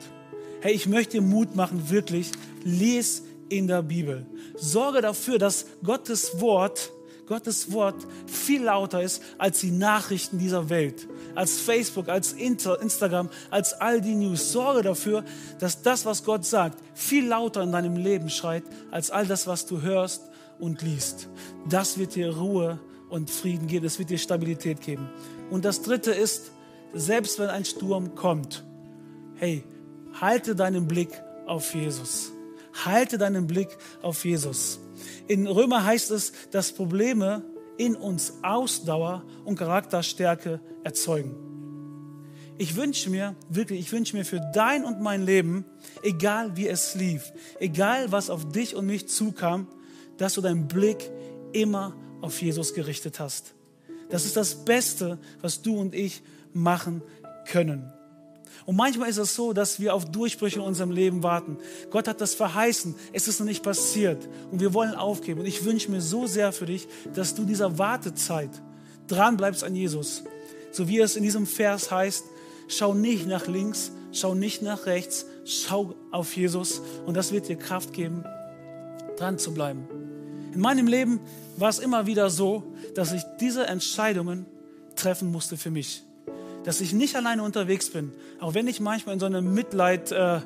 Hey, 0.61 0.73
ich 0.73 0.87
möchte 0.87 1.19
dir 1.19 1.23
Mut 1.23 1.57
machen, 1.57 1.91
wirklich, 1.91 2.33
lies 2.65 3.23
in 3.49 3.67
der 3.67 3.83
Bibel. 3.83 4.27
Sorge 4.57 5.01
dafür, 5.01 5.39
dass 5.39 5.67
Gottes 5.83 6.41
Wort, 6.41 6.93
Gottes 7.27 7.73
Wort 7.73 7.97
viel 8.27 8.65
lauter 8.65 9.03
ist 9.03 9.23
als 9.39 9.61
die 9.61 9.71
Nachrichten 9.71 10.39
dieser 10.39 10.69
Welt, 10.69 11.09
als 11.35 11.59
Facebook, 11.59 12.09
als 12.09 12.33
Instagram, 12.33 13.31
als 13.51 13.73
all 13.75 14.01
die 14.01 14.15
News. 14.15 14.53
Sorge 14.53 14.83
dafür, 14.83 15.25
dass 15.59 15.83
das, 15.83 16.05
was 16.05 16.25
Gott 16.25 16.45
sagt, 16.45 16.79
viel 16.95 17.27
lauter 17.27 17.63
in 17.63 17.73
deinem 17.73 17.97
Leben 17.97 18.31
schreit, 18.31 18.65
als 18.91 19.11
all 19.11 19.27
das, 19.27 19.47
was 19.47 19.67
du 19.67 19.81
hörst 19.81 20.30
und 20.61 20.83
liest. 20.83 21.29
Das 21.69 21.99
wird 21.99 22.15
dir 22.15 22.37
Ruhe 22.37 22.79
und 23.09 23.31
Frieden 23.31 23.67
geben, 23.67 23.85
das 23.85 23.99
wird 23.99 24.11
dir 24.11 24.19
Stabilität 24.19 24.81
geben. 24.81 25.09
Und 25.51 25.65
das 25.65 25.83
Dritte 25.83 26.13
ist, 26.13 26.53
selbst 26.95 27.39
wenn 27.39 27.49
ein 27.49 27.65
Sturm 27.65 28.15
kommt, 28.15 28.65
hey, 29.37 29.65
halte 30.21 30.55
deinen 30.55 30.87
Blick 30.87 31.11
auf 31.47 31.75
Jesus. 31.75 32.33
Halte 32.85 33.19
deinen 33.19 33.47
Blick 33.47 33.69
auf 34.03 34.25
Jesus. 34.25 34.81
In 35.27 35.47
Römer 35.47 35.85
heißt 35.85 36.11
es, 36.11 36.33
dass 36.51 36.73
Probleme 36.73 37.43
in 37.79 37.97
uns 37.97 38.35
Ausdauer 38.43 39.25
und 39.45 39.59
Charakterstärke 39.59 40.61
erzeugen. 40.85 41.35
Ich 42.59 42.77
wünsche 42.77 43.09
mir, 43.09 43.35
wirklich, 43.49 43.81
ich 43.81 43.91
wünsche 43.91 44.15
mir 44.15 44.25
für 44.27 44.41
dein 44.53 44.85
und 44.85 45.01
mein 45.01 45.25
Leben, 45.25 45.65
egal 46.03 46.57
wie 46.57 46.69
es 46.69 46.95
lief, 46.95 47.33
egal 47.59 48.13
was 48.13 48.29
auf 48.29 48.53
dich 48.53 48.77
und 48.77 48.85
mich 48.85 49.09
zukam, 49.09 49.67
dass 50.21 50.35
du 50.35 50.41
deinen 50.41 50.69
Blick 50.69 51.11
immer 51.53 51.97
auf 52.21 52.41
Jesus 52.43 52.75
gerichtet 52.75 53.21
hast. 53.21 53.55
Das 54.11 54.25
ist 54.25 54.37
das 54.37 54.65
Beste, 54.65 55.19
was 55.41 55.63
du 55.63 55.77
und 55.77 55.95
ich 55.95 56.23
machen 56.53 57.03
können. 57.47 57.91
Und 58.67 58.77
manchmal 58.77 59.09
ist 59.09 59.17
es 59.17 59.35
so, 59.35 59.53
dass 59.53 59.81
wir 59.81 59.95
auf 59.95 60.05
Durchbrüche 60.05 60.57
in 60.57 60.65
unserem 60.65 60.91
Leben 60.91 61.23
warten. 61.23 61.57
Gott 61.91 62.07
hat 62.07 62.21
das 62.21 62.35
verheißen, 62.35 62.95
es 63.13 63.29
ist 63.29 63.41
noch 63.41 63.47
nicht 63.47 63.63
passiert 63.63 64.29
und 64.51 64.61
wir 64.61 64.75
wollen 64.75 64.95
aufgeben. 64.95 65.41
Und 65.41 65.47
ich 65.47 65.65
wünsche 65.65 65.91
mir 65.91 66.01
so 66.01 66.27
sehr 66.27 66.53
für 66.53 66.67
dich, 66.67 66.87
dass 67.15 67.35
du 67.35 67.45
dieser 67.45 67.79
Wartezeit 67.79 68.51
dran 69.07 69.37
bleibst 69.37 69.65
an 69.65 69.75
Jesus. 69.75 70.25
So 70.73 70.89
wie 70.89 71.01
es 71.01 71.17
in 71.17 71.23
diesem 71.23 71.47
Vers 71.47 71.91
heißt, 71.91 72.25
schau 72.69 72.95
nicht 72.95 73.27
nach 73.27 73.47
links, 73.47 73.93
schau 74.13 74.35
nicht 74.35 74.63
nach 74.63 74.87
rechts, 74.87 75.27
schau 75.45 75.95
auf 76.11 76.37
Jesus 76.37 76.83
und 77.07 77.17
das 77.17 77.33
wird 77.33 77.49
dir 77.49 77.57
Kraft 77.57 77.93
geben, 77.93 78.25
dran 79.17 79.39
zu 79.39 79.53
bleiben. 79.53 80.00
In 80.53 80.61
meinem 80.61 80.87
Leben 80.87 81.21
war 81.57 81.69
es 81.69 81.79
immer 81.79 82.07
wieder 82.07 82.31
so, 82.31 82.63
dass 82.95 83.13
ich 83.13 83.23
diese 83.41 83.67
Entscheidungen 83.67 84.47
treffen 84.97 85.31
musste 85.31 85.57
für 85.57 85.71
mich. 85.71 86.03
Dass 86.65 86.81
ich 86.81 86.93
nicht 86.93 87.17
alleine 87.17 87.43
unterwegs 87.43 87.91
bin, 87.91 88.13
auch 88.41 88.55
wenn 88.55 88.69
ich 88.69 88.81
manchmal 88.81 89.15
in 89.15 89.21
so 89.21 89.27
einem 89.27 89.55
Mitleid 89.55 90.13
äh, 90.13 90.41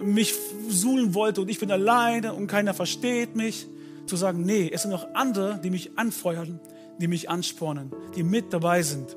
mich 0.00 0.34
suhlen 0.68 1.14
wollte 1.14 1.40
und 1.40 1.48
ich 1.48 1.58
bin 1.58 1.70
alleine 1.70 2.32
und 2.34 2.46
keiner 2.46 2.74
versteht 2.74 3.36
mich, 3.36 3.66
zu 4.06 4.16
sagen, 4.16 4.42
nee, 4.42 4.70
es 4.72 4.82
sind 4.82 4.92
noch 4.92 5.14
andere, 5.14 5.58
die 5.62 5.70
mich 5.70 5.98
anfeuern, 5.98 6.60
die 6.98 7.08
mich 7.08 7.28
anspornen, 7.28 7.92
die 8.14 8.22
mit 8.22 8.52
dabei 8.52 8.82
sind. 8.82 9.16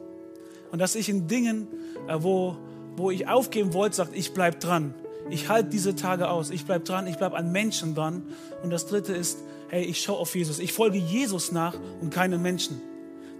Und 0.71 0.79
dass 0.79 0.95
ich 0.95 1.09
in 1.09 1.27
Dingen, 1.27 1.67
äh, 2.07 2.15
wo, 2.19 2.57
wo 2.95 3.11
ich 3.11 3.27
aufgeben 3.27 3.73
wollte, 3.73 3.97
sagt, 3.97 4.15
ich 4.15 4.33
bleib 4.33 4.59
dran. 4.59 4.93
Ich 5.29 5.47
halte 5.47 5.69
diese 5.69 5.95
Tage 5.95 6.29
aus. 6.29 6.49
Ich 6.49 6.65
bleib 6.65 6.85
dran. 6.85 7.07
Ich 7.07 7.17
bleib 7.17 7.33
an 7.33 7.51
Menschen 7.51 7.95
dran. 7.95 8.23
Und 8.63 8.71
das 8.71 8.87
Dritte 8.87 9.13
ist, 9.13 9.39
hey, 9.69 9.83
ich 9.83 10.01
schaue 10.01 10.17
auf 10.17 10.35
Jesus. 10.35 10.59
Ich 10.59 10.73
folge 10.73 10.97
Jesus 10.97 11.51
nach 11.51 11.75
und 12.01 12.11
keine 12.11 12.37
Menschen. 12.37 12.81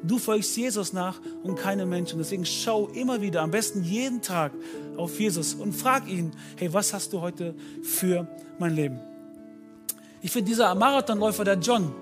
Du 0.02 0.18
folgst 0.18 0.56
Jesus 0.56 0.94
nach 0.94 1.20
und 1.44 1.56
keine 1.56 1.86
Menschen. 1.86 2.20
Deswegen 2.20 2.46
schau 2.46 2.88
immer 2.88 3.22
wieder, 3.22 3.42
am 3.42 3.52
besten 3.52 3.84
jeden 3.84 4.22
Tag 4.22 4.54
auf 4.96 5.20
Jesus 5.20 5.54
und 5.54 5.74
frag 5.74 6.08
ihn, 6.08 6.32
hey, 6.58 6.72
was 6.74 6.94
hast 6.94 7.12
du 7.12 7.22
heute 7.22 7.54
für 7.84 8.28
mein 8.60 8.76
Leben? 8.76 9.00
Ich 10.22 10.32
finde 10.32 10.50
dieser 10.50 10.74
Marathonläufer, 10.76 11.44
der 11.44 11.56
John, 11.56 11.94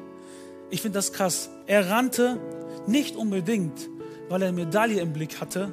ich 0.69 0.81
finde 0.81 0.97
das 0.97 1.13
krass. 1.13 1.49
Er 1.65 1.89
rannte 1.89 2.39
nicht 2.87 3.15
unbedingt, 3.15 3.89
weil 4.29 4.41
er 4.41 4.49
eine 4.49 4.65
Medaille 4.65 5.01
im 5.01 5.13
Blick 5.13 5.39
hatte, 5.41 5.71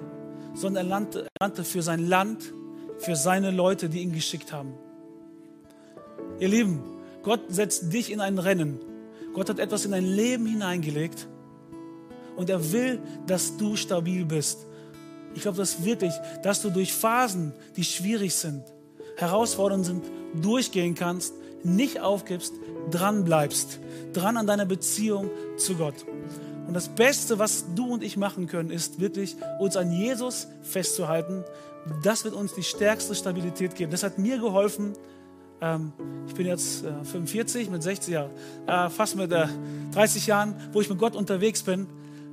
sondern 0.55 0.91
er 0.91 1.29
rannte 1.41 1.65
für 1.65 1.83
sein 1.83 2.07
Land, 2.07 2.53
für 2.99 3.17
seine 3.17 3.51
Leute, 3.51 3.89
die 3.89 4.01
ihn 4.01 4.13
geschickt 4.13 4.53
haben. 4.53 4.75
Ihr 6.39 6.49
Lieben, 6.49 6.83
Gott 7.25 7.41
setzt 7.49 7.93
dich 7.93 8.13
in 8.13 8.21
ein 8.21 8.39
Rennen. 8.39 8.79
Gott 9.33 9.49
hat 9.49 9.59
etwas 9.59 9.85
in 9.85 9.91
dein 9.91 10.05
Leben 10.05 10.47
hineingelegt 10.47 11.27
und 12.37 12.51
er 12.51 12.73
will, 12.73 13.01
dass 13.27 13.57
du 13.57 13.77
stabil 13.77 14.25
bist. 14.25 14.67
Ich 15.35 15.43
glaube 15.43 15.57
das 15.57 15.85
wirklich, 15.85 16.13
dass 16.43 16.63
du 16.63 16.71
durch 16.71 16.93
Phasen, 16.93 17.53
die 17.77 17.85
schwierig 17.85 18.35
sind, 18.35 18.63
herausfordernd 19.17 19.85
sind, 19.85 20.05
durchgehen 20.41 20.95
kannst, 20.95 21.35
nicht 21.65 22.01
aufgibst, 22.01 22.53
dran 22.91 23.25
bleibst, 23.25 23.81
dran 24.13 24.37
an 24.37 24.47
deiner 24.47 24.67
Beziehung 24.67 25.31
zu 25.57 25.75
Gott. 25.75 25.95
Und 26.67 26.75
das 26.75 26.89
Beste, 26.89 27.39
was 27.39 27.65
du 27.75 27.93
und 27.93 28.03
ich 28.03 28.17
machen 28.17 28.47
können, 28.47 28.71
ist 28.71 29.01
wirklich 29.01 29.37
uns 29.59 29.77
an 29.77 29.91
Jesus 29.93 30.47
festzuhalten. 30.63 31.45
Das 32.03 32.25
wird 32.25 32.35
uns 32.35 32.55
die 32.55 32.63
stärkste 32.63 33.15
Stabilität 33.15 33.75
geben. 33.75 33.91
Das 33.91 34.03
hat 34.03 34.19
mir 34.19 34.39
geholfen, 34.39 34.95
Ähm, 35.61 35.93
ich 36.27 36.35
bin 36.35 36.47
jetzt 36.47 36.85
äh, 36.85 37.05
45 37.05 37.71
mit 37.71 37.83
60 37.83 38.15
Jahren, 38.15 38.31
äh, 38.67 38.91
fast 38.91 39.17
mit 39.17 39.33
äh, 39.33 39.47
30 39.93 40.27
Jahren, 40.27 40.55
wo 40.73 40.81
ich 40.81 40.89
mit 40.89 40.99
Gott 40.99 41.17
unterwegs 41.17 41.63
bin, 41.63 41.87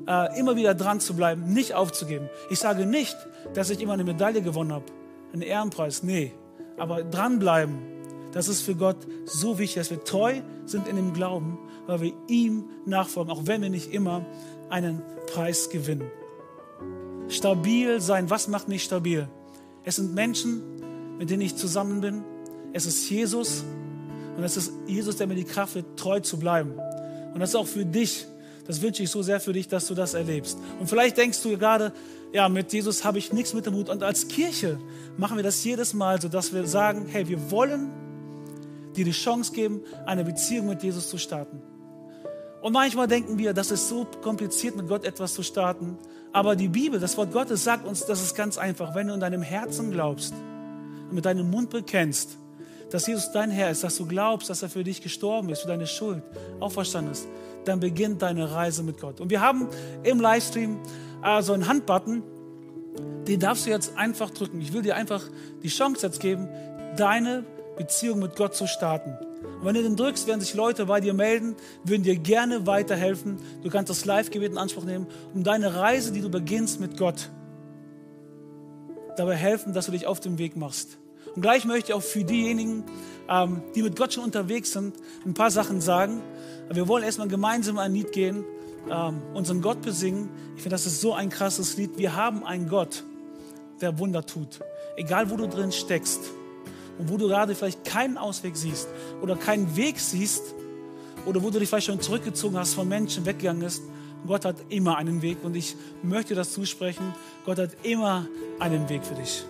äh, 0.07 0.39
immer 0.39 0.55
wieder 0.55 0.73
dran 0.73 0.99
zu 0.99 1.15
bleiben, 1.15 1.53
nicht 1.53 1.73
aufzugeben. 1.73 2.29
Ich 2.49 2.59
sage 2.59 2.85
nicht, 2.85 3.15
dass 3.53 3.69
ich 3.69 3.81
immer 3.81 3.93
eine 3.93 4.03
Medaille 4.03 4.41
gewonnen 4.41 4.71
habe, 4.71 4.85
einen 5.33 5.41
Ehrenpreis, 5.41 6.03
nee, 6.03 6.33
aber 6.77 7.03
dranbleiben, 7.03 7.79
das 8.31 8.47
ist 8.47 8.61
für 8.61 8.75
Gott 8.75 8.97
so 9.25 9.59
wichtig, 9.59 9.75
dass 9.75 9.91
wir 9.91 10.03
treu 10.03 10.41
sind 10.65 10.87
in 10.87 10.95
dem 10.95 11.13
Glauben, 11.13 11.59
weil 11.85 12.01
wir 12.01 12.13
ihm 12.27 12.65
nachfolgen, 12.85 13.31
auch 13.31 13.45
wenn 13.45 13.61
wir 13.61 13.69
nicht 13.69 13.93
immer 13.93 14.25
einen 14.69 15.01
Preis 15.27 15.69
gewinnen. 15.69 16.09
Stabil 17.27 18.01
sein, 18.01 18.29
was 18.29 18.47
macht 18.47 18.67
mich 18.67 18.83
stabil? 18.83 19.27
Es 19.83 19.97
sind 19.97 20.13
Menschen, 20.13 21.17
mit 21.17 21.29
denen 21.29 21.41
ich 21.41 21.55
zusammen 21.55 22.01
bin. 22.01 22.23
Es 22.73 22.85
ist 22.85 23.09
Jesus 23.09 23.63
und 24.37 24.43
es 24.43 24.57
ist 24.57 24.71
Jesus, 24.87 25.17
der 25.17 25.27
mir 25.27 25.35
die 25.35 25.43
Kraft 25.43 25.73
gibt, 25.73 25.99
treu 25.99 26.19
zu 26.19 26.37
bleiben. 26.37 26.73
Und 27.33 27.39
das 27.39 27.49
ist 27.49 27.55
auch 27.55 27.67
für 27.67 27.85
dich. 27.85 28.25
Das 28.67 28.81
wünsche 28.81 29.03
ich 29.03 29.09
so 29.09 29.21
sehr 29.21 29.39
für 29.39 29.53
dich, 29.53 29.67
dass 29.67 29.87
du 29.87 29.95
das 29.95 30.13
erlebst. 30.13 30.57
Und 30.79 30.87
vielleicht 30.87 31.17
denkst 31.17 31.41
du 31.41 31.57
gerade, 31.57 31.91
ja, 32.31 32.47
mit 32.47 32.71
Jesus 32.71 33.03
habe 33.03 33.17
ich 33.17 33.33
nichts 33.33 33.53
mit 33.53 33.65
dem 33.65 33.73
Mut. 33.73 33.89
Und 33.89 34.03
als 34.03 34.27
Kirche 34.27 34.79
machen 35.17 35.37
wir 35.37 35.43
das 35.43 35.63
jedes 35.63 35.93
Mal, 35.93 36.21
so 36.21 36.29
dass 36.29 36.53
wir 36.53 36.65
sagen, 36.65 37.05
hey, 37.09 37.27
wir 37.27 37.51
wollen 37.51 37.89
dir 38.95 39.05
die 39.05 39.11
Chance 39.11 39.51
geben, 39.51 39.81
eine 40.05 40.23
Beziehung 40.23 40.67
mit 40.67 40.83
Jesus 40.83 41.09
zu 41.09 41.17
starten. 41.17 41.61
Und 42.61 42.73
manchmal 42.73 43.07
denken 43.07 43.37
wir, 43.37 43.53
das 43.53 43.71
ist 43.71 43.89
so 43.89 44.05
kompliziert, 44.21 44.75
mit 44.75 44.87
Gott 44.87 45.03
etwas 45.03 45.33
zu 45.33 45.43
starten. 45.43 45.97
Aber 46.31 46.55
die 46.55 46.67
Bibel, 46.67 46.99
das 46.99 47.17
Wort 47.17 47.33
Gottes 47.33 47.63
sagt 47.63 47.85
uns, 47.85 48.05
das 48.05 48.21
ist 48.21 48.35
ganz 48.35 48.57
einfach. 48.57 48.95
Wenn 48.95 49.07
du 49.07 49.13
in 49.13 49.19
deinem 49.19 49.41
Herzen 49.41 49.91
glaubst 49.91 50.33
und 51.09 51.13
mit 51.13 51.25
deinem 51.25 51.49
Mund 51.49 51.71
bekennst, 51.71 52.37
dass 52.91 53.07
Jesus 53.07 53.31
dein 53.31 53.49
Herr 53.49 53.71
ist, 53.71 53.83
dass 53.83 53.97
du 53.97 54.05
glaubst, 54.05 54.49
dass 54.49 54.61
er 54.61 54.69
für 54.69 54.83
dich 54.83 55.01
gestorben 55.01 55.49
ist, 55.49 55.61
für 55.61 55.67
deine 55.67 55.87
Schuld, 55.87 56.21
auferstanden 56.59 57.13
ist, 57.13 57.27
dann 57.65 57.79
beginnt 57.79 58.21
deine 58.21 58.51
Reise 58.51 58.83
mit 58.83 58.99
Gott. 58.99 59.19
Und 59.21 59.29
wir 59.29 59.41
haben 59.41 59.67
im 60.03 60.19
Livestream 60.19 60.77
so 61.41 61.53
einen 61.53 61.67
Handbutton, 61.67 62.23
den 63.27 63.39
darfst 63.39 63.65
du 63.65 63.69
jetzt 63.69 63.95
einfach 63.97 64.31
drücken. 64.31 64.59
Ich 64.61 64.73
will 64.73 64.81
dir 64.81 64.95
einfach 64.95 65.23
die 65.63 65.69
Chance 65.69 66.05
jetzt 66.05 66.19
geben, 66.19 66.49
deine 66.97 67.45
Beziehung 67.77 68.19
mit 68.19 68.35
Gott 68.35 68.55
zu 68.55 68.67
starten. 68.67 69.17
Und 69.59 69.65
wenn 69.65 69.75
du 69.75 69.83
den 69.83 69.95
drückst, 69.95 70.27
werden 70.27 70.41
sich 70.41 70.55
Leute 70.55 70.87
bei 70.87 70.99
dir 70.99 71.13
melden, 71.13 71.55
würden 71.83 72.03
dir 72.03 72.17
gerne 72.17 72.67
weiterhelfen. 72.67 73.37
Du 73.63 73.69
kannst 73.69 73.89
das 73.89 74.05
Live-Gebet 74.05 74.51
in 74.51 74.57
Anspruch 74.57 74.83
nehmen, 74.83 75.07
um 75.33 75.43
deine 75.43 75.75
Reise, 75.75 76.11
die 76.11 76.21
du 76.21 76.29
beginnst 76.29 76.79
mit 76.79 76.97
Gott, 76.97 77.29
dabei 79.17 79.35
helfen, 79.35 79.73
dass 79.73 79.85
du 79.85 79.91
dich 79.91 80.07
auf 80.07 80.19
den 80.19 80.37
Weg 80.37 80.55
machst. 80.55 80.97
Und 81.35 81.41
gleich 81.41 81.65
möchte 81.65 81.91
ich 81.91 81.93
auch 81.93 82.03
für 82.03 82.23
diejenigen, 82.23 82.83
ähm, 83.29 83.61
die 83.75 83.83
mit 83.83 83.95
Gott 83.95 84.13
schon 84.13 84.23
unterwegs 84.23 84.73
sind, 84.73 84.95
ein 85.25 85.33
paar 85.33 85.51
Sachen 85.51 85.81
sagen. 85.81 86.21
Wir 86.69 86.87
wollen 86.87 87.03
erstmal 87.03 87.27
gemeinsam 87.27 87.77
ein 87.77 87.93
Lied 87.93 88.11
gehen, 88.11 88.43
ähm, 88.89 89.21
unseren 89.33 89.61
Gott 89.61 89.81
besingen. 89.81 90.29
Ich 90.55 90.63
finde, 90.63 90.75
das 90.75 90.85
ist 90.85 91.01
so 91.01 91.13
ein 91.13 91.29
krasses 91.29 91.77
Lied. 91.77 91.97
Wir 91.97 92.15
haben 92.15 92.45
einen 92.45 92.67
Gott, 92.67 93.03
der 93.79 93.97
Wunder 93.99 94.25
tut. 94.25 94.59
Egal, 94.97 95.29
wo 95.29 95.37
du 95.37 95.47
drin 95.47 95.71
steckst 95.71 96.19
und 96.97 97.09
wo 97.09 97.17
du 97.17 97.27
gerade 97.27 97.55
vielleicht 97.55 97.85
keinen 97.85 98.17
Ausweg 98.17 98.57
siehst 98.57 98.87
oder 99.21 99.35
keinen 99.35 99.75
Weg 99.75 99.99
siehst 99.99 100.53
oder 101.25 101.41
wo 101.41 101.49
du 101.49 101.59
dich 101.59 101.69
vielleicht 101.69 101.87
schon 101.87 102.01
zurückgezogen 102.01 102.57
hast, 102.57 102.73
von 102.73 102.87
Menschen 102.87 103.25
weggegangen 103.25 103.63
ist. 103.63 103.81
Gott 104.27 104.45
hat 104.45 104.57
immer 104.69 104.97
einen 104.97 105.21
Weg 105.21 105.37
und 105.43 105.55
ich 105.55 105.75
möchte 106.03 106.35
das 106.35 106.53
zusprechen. 106.53 107.13
Gott 107.45 107.57
hat 107.57 107.71
immer 107.83 108.27
einen 108.59 108.87
Weg 108.89 109.03
für 109.03 109.15
dich. 109.15 109.43